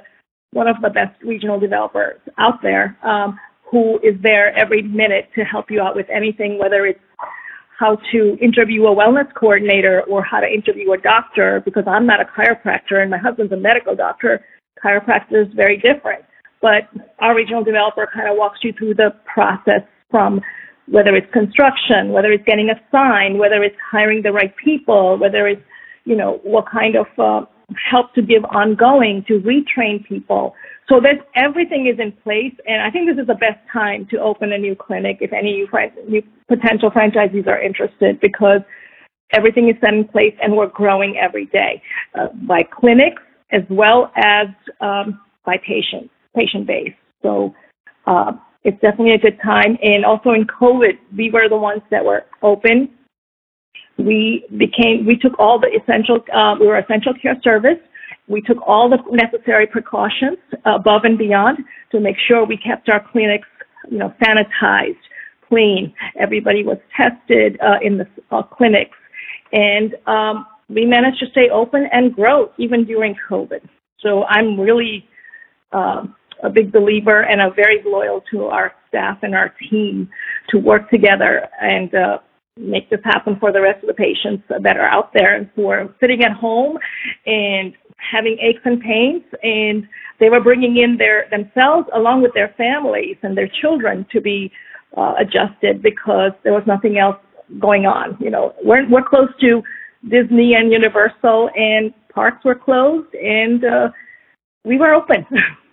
one 0.53 0.69
of 0.69 0.77
the 0.83 0.89
best 0.89 1.21
regional 1.23 1.59
developers 1.59 2.21
out 2.39 2.63
there 2.63 2.97
um, 3.03 3.39
who 3.69 3.99
is 4.05 4.15
there 4.23 4.57
every 4.57 4.83
minute 4.83 5.29
to 5.35 5.43
help 5.43 5.69
you 5.69 5.81
out 5.81 5.97
with 5.97 6.07
anything, 6.09 6.59
whether 6.59 6.87
it's 6.87 7.01
how 7.79 7.99
to 8.13 8.39
interview 8.41 8.87
a 8.87 8.95
wellness 8.95 9.33
coordinator 9.35 10.03
or 10.03 10.23
how 10.23 10.41
to 10.41 10.47
interview 10.47 10.93
a 10.93 10.99
doctor 10.99 11.63
because 11.65 11.85
I'm 11.87 12.07
not 12.07 12.21
a 12.21 12.25
chiropractor 12.25 13.03
and 13.03 13.11
my 13.11 13.19
husband's 13.19 13.53
a 13.53 13.57
medical 13.57 13.97
doctor. 13.97 14.45
Chiropractor 14.85 15.47
is 15.47 15.53
very 15.55 15.77
different. 15.77 16.25
But 16.61 16.89
our 17.19 17.35
regional 17.35 17.65
developer 17.65 18.09
kind 18.13 18.29
of 18.29 18.37
walks 18.37 18.61
you 18.63 18.73
through 18.73 18.95
the 18.95 19.15
process 19.27 19.83
from 20.11 20.41
whether 20.87 21.15
it's 21.17 21.31
construction, 21.33 22.13
whether 22.13 22.31
it's 22.33 22.45
getting 22.45 22.71
a 22.71 22.81
sign, 22.91 23.39
whether 23.39 23.63
it's 23.63 23.77
hiring 23.91 24.23
the 24.23 24.33
right 24.33 24.55
people, 24.57 25.19
whether 25.19 25.47
it's, 25.47 25.63
you 26.05 26.17
know, 26.17 26.41
what 26.43 26.67
kind 26.71 26.97
of 26.97 27.07
uh, 27.19 27.45
help 27.91 28.15
to 28.15 28.23
give 28.23 28.45
ongoing 28.47 29.25
to 29.27 29.41
retrain 29.41 30.05
people. 30.07 30.55
So 30.89 31.01
that 31.01 31.27
everything 31.35 31.87
is 31.87 31.99
in 31.99 32.13
place, 32.13 32.53
and 32.67 32.83
I 32.83 32.91
think 32.91 33.09
this 33.09 33.19
is 33.19 33.27
the 33.27 33.35
best 33.35 33.59
time 33.73 34.07
to 34.11 34.19
open 34.19 34.53
a 34.53 34.59
new 34.59 34.77
clinic 34.77 35.19
if 35.21 35.33
any 35.33 35.67
new 36.09 36.23
potential 36.47 36.91
franchisees 36.91 37.47
are 37.47 37.61
interested 37.61 38.21
because 38.21 38.61
everything 39.33 39.71
is 39.71 39.77
set 39.83 39.95
in 39.95 40.07
place 40.07 40.35
and 40.43 40.55
we're 40.55 40.69
growing 40.69 41.17
every 41.17 41.47
day 41.47 41.83
uh, 42.15 42.29
by 42.47 42.63
clinics 42.63 43.23
as 43.51 43.63
well 43.71 44.13
as 44.17 44.49
um, 44.81 45.21
by 45.47 45.57
patients, 45.67 46.11
patient 46.37 46.67
base. 46.67 46.93
So 47.23 47.55
uh, 48.07 48.33
it's 48.63 48.79
definitely 48.83 49.15
a 49.15 49.19
good 49.19 49.39
time. 49.43 49.79
And 49.83 50.05
also 50.05 50.31
in 50.33 50.47
COVID, 50.47 50.99
we 51.17 51.31
were 51.31 51.49
the 51.49 51.57
ones 51.57 51.83
that 51.91 52.05
were 52.05 52.25
open 52.43 52.91
we 53.99 54.45
became, 54.57 55.07
we 55.07 55.17
took 55.17 55.39
all 55.39 55.59
the 55.59 55.69
essential, 55.69 56.19
uh, 56.35 56.57
we 56.59 56.67
were 56.67 56.79
essential 56.79 57.15
care 57.15 57.37
service. 57.43 57.79
We 58.29 58.41
took 58.41 58.59
all 58.67 58.89
the 58.89 58.99
necessary 59.11 59.67
precautions 59.67 60.39
above 60.65 61.05
and 61.05 61.19
beyond 61.19 61.59
to 61.93 62.01
make 62.01 62.17
sure 62.27 62.45
we 62.45 62.57
kept 62.57 62.89
our 62.89 63.05
clinics, 63.13 63.49
you 63.91 63.99
know, 63.99 64.15
sanitized, 64.23 64.97
clean. 65.49 65.93
Everybody 66.19 66.65
was 66.65 66.79
tested 66.97 67.59
uh, 67.61 67.79
in 67.83 67.99
the 67.99 68.07
uh, 68.31 68.43
clinics, 68.43 68.97
and 69.53 69.95
um, 70.07 70.47
we 70.69 70.87
managed 70.87 71.21
to 71.21 71.27
stay 71.31 71.51
open 71.51 71.87
and 71.93 72.15
grow 72.15 72.51
even 72.59 72.85
during 72.85 73.15
COVID. 73.29 73.61
So 74.01 74.25
I'm 74.25 74.59
really 74.59 75.07
uh, 75.73 76.05
a 76.43 76.51
big 76.51 76.73
believer 76.73 77.23
and 77.23 77.41
a 77.41 77.51
very 77.51 77.83
loyal 77.85 78.23
to 78.31 78.45
our 78.47 78.73
staff 78.89 79.19
and 79.23 79.35
our 79.35 79.55
team 79.71 80.09
to 80.51 80.59
work 80.59 80.89
together 80.91 81.49
and 81.61 81.95
uh, 81.95 82.19
make 82.57 82.89
this 82.89 83.01
happen 83.05 83.37
for 83.41 83.53
the 83.53 83.61
rest 83.61 83.83
of 83.83 83.89
the 83.89 83.95
patients 83.95 84.45
that 84.49 84.77
are 84.77 84.89
out 84.89 85.13
there 85.13 85.51
who 85.57 85.69
are 85.69 85.93
sitting 86.01 86.23
at 86.23 86.33
home 86.33 86.79
and 87.27 87.75
having 87.97 88.37
aches 88.41 88.61
and 88.65 88.81
pains. 88.81 89.23
And 89.43 89.89
they 90.21 90.31
were 90.31 90.41
bringing 90.41 90.77
in 90.77 90.97
their 90.97 91.27
themselves 91.31 91.89
along 91.95 92.23
with 92.23 92.33
their 92.35 92.55
families 92.57 93.17
and 93.23 93.37
their 93.37 93.51
children 93.61 94.07
to 94.13 94.21
be 94.21 94.53
uh, 94.97 95.15
adjusted 95.19 95.83
because 95.83 96.31
there 96.45 96.53
was 96.53 96.63
nothing 96.67 96.99
else 96.99 97.17
going 97.59 97.85
on 97.87 98.17
you 98.21 98.31
know. 98.31 98.55
We're 98.63 98.89
we're 98.89 99.03
close 99.03 99.29
to 99.41 99.63
Disney 100.09 100.55
and 100.55 100.73
Universal 100.73 101.51
and 101.57 101.93
parks 102.15 102.45
were 102.45 102.55
closed 102.55 103.13
and 103.15 103.65
uh, 103.65 103.89
we 104.65 104.79
were 104.79 104.95
open 104.95 105.27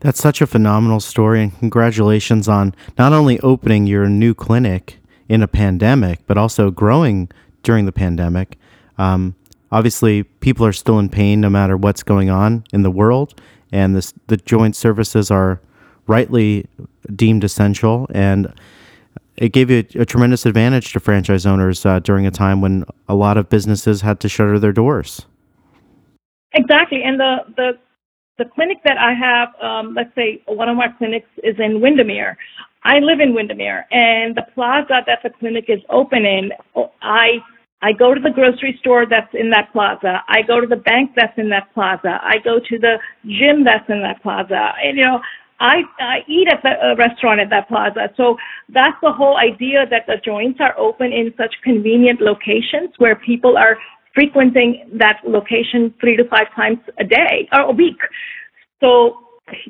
That's 0.00 0.20
such 0.20 0.40
a 0.40 0.46
phenomenal 0.46 1.00
story, 1.00 1.42
and 1.42 1.58
congratulations 1.58 2.48
on 2.48 2.74
not 2.96 3.12
only 3.12 3.40
opening 3.40 3.86
your 3.86 4.08
new 4.08 4.34
clinic 4.34 4.98
in 5.28 5.42
a 5.42 5.48
pandemic, 5.48 6.20
but 6.26 6.38
also 6.38 6.70
growing 6.70 7.30
during 7.62 7.84
the 7.84 7.92
pandemic. 7.92 8.56
Um, 8.96 9.34
obviously, 9.72 10.22
people 10.22 10.64
are 10.64 10.72
still 10.72 10.98
in 10.98 11.08
pain 11.08 11.40
no 11.40 11.50
matter 11.50 11.76
what's 11.76 12.02
going 12.02 12.30
on 12.30 12.64
in 12.72 12.82
the 12.82 12.90
world, 12.90 13.40
and 13.72 13.96
this, 13.96 14.14
the 14.28 14.36
joint 14.36 14.76
services 14.76 15.30
are 15.30 15.60
rightly 16.06 16.66
deemed 17.14 17.44
essential. 17.44 18.06
And 18.10 18.52
it 19.36 19.52
gave 19.52 19.70
you 19.70 19.84
a, 19.94 20.02
a 20.02 20.06
tremendous 20.06 20.46
advantage 20.46 20.92
to 20.92 21.00
franchise 21.00 21.46
owners 21.46 21.86
uh, 21.86 22.00
during 22.00 22.26
a 22.26 22.30
time 22.30 22.60
when 22.60 22.84
a 23.08 23.14
lot 23.14 23.36
of 23.36 23.48
businesses 23.48 24.00
had 24.00 24.20
to 24.20 24.28
shutter 24.28 24.58
their 24.58 24.72
doors. 24.72 25.26
Exactly, 26.52 27.02
and 27.02 27.20
the 27.20 27.44
the 27.56 27.78
the 28.38 28.44
clinic 28.44 28.78
that 28.84 28.98
I 28.98 29.12
have, 29.12 29.48
um, 29.60 29.94
let's 29.94 30.14
say 30.14 30.42
one 30.46 30.68
of 30.68 30.76
my 30.76 30.88
clinics 30.96 31.28
is 31.42 31.56
in 31.58 31.80
Windermere. 31.80 32.38
I 32.84 33.00
live 33.00 33.20
in 33.20 33.34
Windermere, 33.34 33.86
and 33.90 34.34
the 34.36 34.46
plaza 34.54 35.02
that 35.06 35.18
the 35.22 35.30
clinic 35.30 35.64
is 35.68 35.80
open 35.90 36.24
in, 36.24 36.52
I 37.02 37.42
I 37.80 37.92
go 37.92 38.12
to 38.12 38.20
the 38.20 38.30
grocery 38.30 38.76
store 38.80 39.06
that's 39.06 39.32
in 39.34 39.50
that 39.50 39.72
plaza. 39.72 40.22
I 40.26 40.42
go 40.42 40.60
to 40.60 40.66
the 40.66 40.76
bank 40.76 41.12
that's 41.14 41.36
in 41.38 41.48
that 41.50 41.72
plaza. 41.74 42.18
I 42.22 42.38
go 42.38 42.58
to 42.58 42.78
the 42.78 42.98
gym 43.24 43.62
that's 43.62 43.88
in 43.88 44.02
that 44.02 44.20
plaza. 44.20 44.72
And, 44.82 44.96
you 44.96 45.04
know, 45.04 45.20
I, 45.60 45.82
I 46.00 46.18
eat 46.26 46.48
at 46.48 46.62
the 46.62 46.70
uh, 46.70 46.96
restaurant 46.96 47.40
at 47.40 47.50
that 47.50 47.68
plaza. 47.68 48.10
So 48.16 48.36
that's 48.68 48.96
the 49.00 49.12
whole 49.12 49.36
idea 49.36 49.86
that 49.90 50.06
the 50.06 50.16
joints 50.24 50.60
are 50.60 50.76
open 50.76 51.12
in 51.12 51.32
such 51.36 51.54
convenient 51.62 52.20
locations 52.20 52.90
where 52.98 53.14
people 53.14 53.56
are 53.56 53.78
frequenting 54.18 54.82
that 54.94 55.20
location 55.24 55.94
three 56.00 56.16
to 56.16 56.24
five 56.24 56.52
times 56.56 56.78
a 56.98 57.04
day 57.04 57.48
or 57.52 57.60
a 57.60 57.70
week. 57.70 58.00
So 58.80 59.16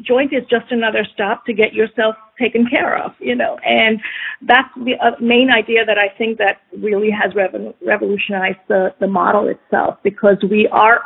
joint 0.01 0.33
is 0.33 0.43
just 0.49 0.73
another 0.73 1.07
stop 1.13 1.45
to 1.45 1.53
get 1.53 1.75
yourself 1.75 2.17
taken 2.41 2.67
care 2.67 2.97
of, 2.97 3.13
you 3.19 3.35
know, 3.35 3.59
and 3.59 4.01
that's 4.41 4.71
the 4.87 4.95
uh, 5.05 5.11
main 5.21 5.51
idea 5.51 5.85
that 5.85 5.99
I 5.99 6.09
think 6.17 6.39
that 6.39 6.63
really 6.79 7.11
has 7.11 7.35
revolutionized 7.35 8.63
the, 8.69 8.95
the 9.01 9.07
model 9.07 9.49
itself 9.49 9.99
because 10.03 10.39
we 10.51 10.67
are 10.69 11.03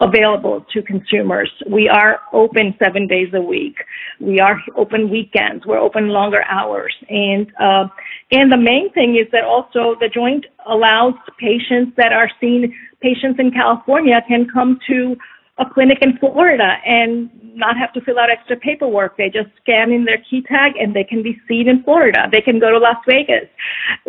available 0.00 0.64
to 0.72 0.82
consumers. 0.82 1.50
We 1.70 1.88
are 1.88 2.20
open 2.32 2.74
seven 2.82 3.06
days 3.06 3.28
a 3.34 3.40
week. 3.40 3.76
We 4.20 4.40
are 4.40 4.58
open 4.76 5.10
weekends. 5.10 5.64
We're 5.64 5.78
open 5.78 6.08
longer 6.08 6.42
hours. 6.48 6.94
And, 7.08 7.52
uh, 7.60 7.88
and 8.32 8.50
the 8.50 8.56
main 8.56 8.92
thing 8.92 9.16
is 9.16 9.30
that 9.32 9.44
also 9.44 9.96
the 10.00 10.08
joint 10.08 10.46
allows 10.66 11.14
patients 11.38 11.92
that 11.96 12.12
are 12.12 12.30
seen, 12.40 12.74
patients 13.00 13.38
in 13.38 13.52
California 13.52 14.20
can 14.26 14.48
come 14.52 14.78
to 14.88 15.16
a 15.62 15.74
clinic 15.74 15.98
in 16.00 16.18
Florida 16.18 16.76
and 16.86 17.30
not 17.54 17.76
have 17.76 17.92
to 17.92 18.00
fill 18.00 18.18
out 18.18 18.30
extra 18.30 18.56
paperwork. 18.56 19.16
They 19.16 19.28
just 19.28 19.48
scan 19.60 19.92
in 19.92 20.04
their 20.04 20.18
key 20.28 20.42
tag 20.42 20.72
and 20.80 20.94
they 20.94 21.04
can 21.04 21.22
be 21.22 21.40
seen 21.46 21.68
in 21.68 21.82
Florida. 21.82 22.28
They 22.30 22.40
can 22.40 22.58
go 22.58 22.70
to 22.70 22.78
Las 22.78 22.96
Vegas. 23.06 23.48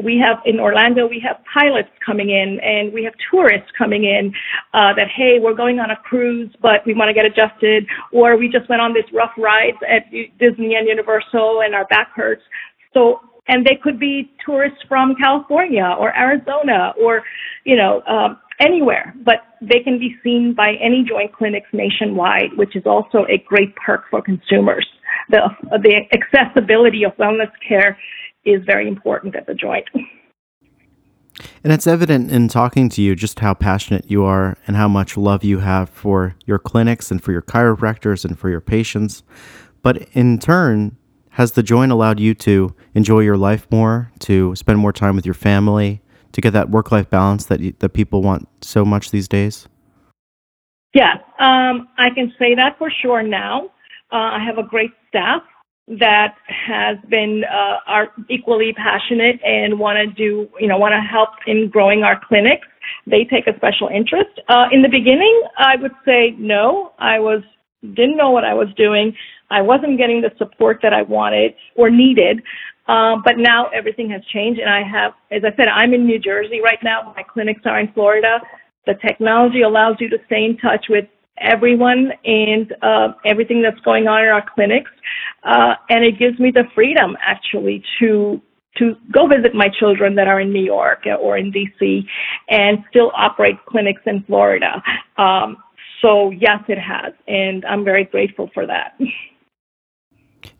We 0.01 0.17
have 0.17 0.37
in 0.45 0.59
Orlando, 0.59 1.07
we 1.07 1.19
have 1.19 1.37
pilots 1.53 1.89
coming 2.05 2.29
in 2.29 2.59
and 2.61 2.93
we 2.93 3.03
have 3.03 3.13
tourists 3.29 3.69
coming 3.77 4.05
in 4.05 4.33
uh, 4.73 4.93
that, 4.95 5.07
hey, 5.13 5.39
we're 5.39 5.53
going 5.53 5.79
on 5.79 5.91
a 5.91 5.97
cruise, 5.97 6.53
but 6.61 6.85
we 6.85 6.93
want 6.93 7.09
to 7.09 7.13
get 7.13 7.25
adjusted, 7.25 7.85
or 8.11 8.37
we 8.37 8.47
just 8.47 8.69
went 8.69 8.81
on 8.81 8.93
this 8.93 9.05
rough 9.13 9.33
ride 9.37 9.73
at 9.87 10.09
Disney 10.39 10.75
and 10.75 10.87
Universal 10.87 11.61
and 11.63 11.75
our 11.75 11.85
back 11.85 12.11
hurts. 12.15 12.43
So 12.93 13.19
and 13.47 13.65
they 13.65 13.77
could 13.81 13.99
be 13.99 14.31
tourists 14.45 14.79
from 14.87 15.15
California 15.15 15.95
or 15.99 16.15
Arizona 16.15 16.93
or, 17.01 17.23
you 17.65 17.75
know, 17.75 18.01
um, 18.07 18.37
anywhere, 18.59 19.13
but 19.25 19.41
they 19.61 19.79
can 19.79 19.99
be 19.99 20.15
seen 20.23 20.53
by 20.55 20.73
any 20.81 21.03
joint 21.07 21.33
clinics 21.33 21.67
nationwide, 21.73 22.55
which 22.55 22.75
is 22.75 22.83
also 22.85 23.25
a 23.29 23.43
great 23.47 23.75
perk 23.75 24.03
for 24.09 24.21
consumers. 24.21 24.87
The, 25.29 25.41
the 25.69 26.01
accessibility 26.13 27.03
of 27.03 27.13
wellness 27.17 27.51
care 27.67 27.97
is 28.45 28.61
very 28.65 28.87
important 28.87 29.35
at 29.35 29.47
the 29.47 29.53
joint. 29.53 29.85
And 31.63 31.73
it's 31.73 31.87
evident 31.87 32.31
in 32.31 32.47
talking 32.47 32.89
to 32.89 33.01
you 33.01 33.15
just 33.15 33.39
how 33.39 33.53
passionate 33.53 34.09
you 34.09 34.23
are 34.23 34.57
and 34.67 34.75
how 34.75 34.87
much 34.87 35.17
love 35.17 35.43
you 35.43 35.59
have 35.59 35.89
for 35.89 36.35
your 36.45 36.59
clinics 36.59 37.09
and 37.09 37.23
for 37.23 37.31
your 37.31 37.41
chiropractors 37.41 38.23
and 38.23 38.37
for 38.37 38.49
your 38.49 38.61
patients. 38.61 39.23
But 39.81 40.07
in 40.13 40.39
turn, 40.39 40.97
has 41.33 41.53
the 41.53 41.63
joint 41.63 41.91
allowed 41.91 42.19
you 42.19 42.33
to 42.35 42.75
enjoy 42.93 43.19
your 43.19 43.37
life 43.37 43.67
more, 43.71 44.11
to 44.19 44.55
spend 44.55 44.79
more 44.79 44.93
time 44.93 45.15
with 45.15 45.25
your 45.25 45.33
family, 45.33 46.01
to 46.31 46.41
get 46.41 46.53
that 46.53 46.69
work 46.69 46.91
life 46.91 47.09
balance 47.09 47.45
that, 47.45 47.59
you, 47.59 47.73
that 47.79 47.89
people 47.89 48.21
want 48.21 48.47
so 48.61 48.85
much 48.85 49.11
these 49.11 49.27
days? 49.27 49.67
Yeah, 50.93 51.13
um, 51.39 51.87
I 51.97 52.09
can 52.13 52.31
say 52.37 52.53
that 52.55 52.77
for 52.77 52.91
sure 53.01 53.23
now. 53.23 53.65
Uh, 54.11 54.37
I 54.37 54.43
have 54.45 54.59
a 54.59 54.67
great 54.67 54.91
staff 55.09 55.41
that 55.87 56.35
has 56.47 56.97
been 57.09 57.43
uh, 57.51 57.77
are 57.87 58.09
equally 58.29 58.73
passionate 58.73 59.39
and 59.43 59.79
want 59.79 59.97
to 59.97 60.07
do 60.15 60.47
you 60.59 60.67
know 60.67 60.77
want 60.77 60.93
to 60.93 61.01
help 61.01 61.29
in 61.47 61.67
growing 61.69 62.03
our 62.03 62.21
clinics. 62.27 62.67
They 63.07 63.25
take 63.25 63.47
a 63.47 63.55
special 63.57 63.89
interest. 63.89 64.39
Uh, 64.47 64.67
in 64.71 64.81
the 64.81 64.87
beginning, 64.87 65.41
I 65.57 65.75
would 65.77 65.91
say 66.05 66.35
no. 66.37 66.93
I 66.99 67.19
was 67.19 67.41
didn't 67.81 68.15
know 68.15 68.31
what 68.31 68.45
I 68.45 68.53
was 68.53 68.67
doing. 68.77 69.13
I 69.49 69.61
wasn't 69.61 69.97
getting 69.97 70.21
the 70.21 70.31
support 70.37 70.79
that 70.81 70.93
I 70.93 71.01
wanted 71.03 71.53
or 71.75 71.89
needed. 71.89 72.41
Um, 72.87 73.21
but 73.23 73.37
now 73.37 73.67
everything 73.69 74.09
has 74.09 74.21
changed, 74.25 74.59
and 74.59 74.69
I 74.69 74.83
have, 74.83 75.13
as 75.31 75.43
I 75.45 75.55
said, 75.55 75.69
I'm 75.69 75.93
in 75.93 76.05
New 76.05 76.19
Jersey 76.19 76.59
right 76.61 76.79
now. 76.83 77.13
My 77.15 77.23
clinics 77.23 77.61
are 77.65 77.79
in 77.79 77.91
Florida. 77.93 78.39
The 78.85 78.95
technology 78.95 79.61
allows 79.61 79.95
you 79.99 80.09
to 80.09 80.17
stay 80.25 80.43
in 80.43 80.57
touch 80.57 80.87
with 80.89 81.05
everyone 81.37 82.11
and 82.25 82.73
uh, 82.81 83.13
everything 83.25 83.61
that's 83.61 83.79
going 83.81 84.07
on 84.07 84.23
in 84.23 84.29
our 84.29 84.43
clinics, 84.53 84.91
uh, 85.43 85.75
and 85.89 86.03
it 86.03 86.19
gives 86.19 86.37
me 86.39 86.51
the 86.51 86.65
freedom 86.75 87.15
actually 87.21 87.83
to 87.99 88.41
to 88.77 88.95
go 89.11 89.27
visit 89.27 89.53
my 89.53 89.69
children 89.79 90.15
that 90.15 90.27
are 90.27 90.41
in 90.41 90.51
New 90.51 90.63
York 90.63 91.05
or 91.21 91.37
in 91.37 91.53
DC, 91.53 92.03
and 92.49 92.79
still 92.89 93.11
operate 93.15 93.55
clinics 93.67 94.01
in 94.07 94.23
Florida. 94.23 94.81
Um, 95.17 95.57
so 96.01 96.31
yes, 96.31 96.59
it 96.67 96.79
has, 96.79 97.13
and 97.27 97.63
I'm 97.65 97.85
very 97.85 98.03
grateful 98.03 98.49
for 98.53 98.65
that. 98.67 98.97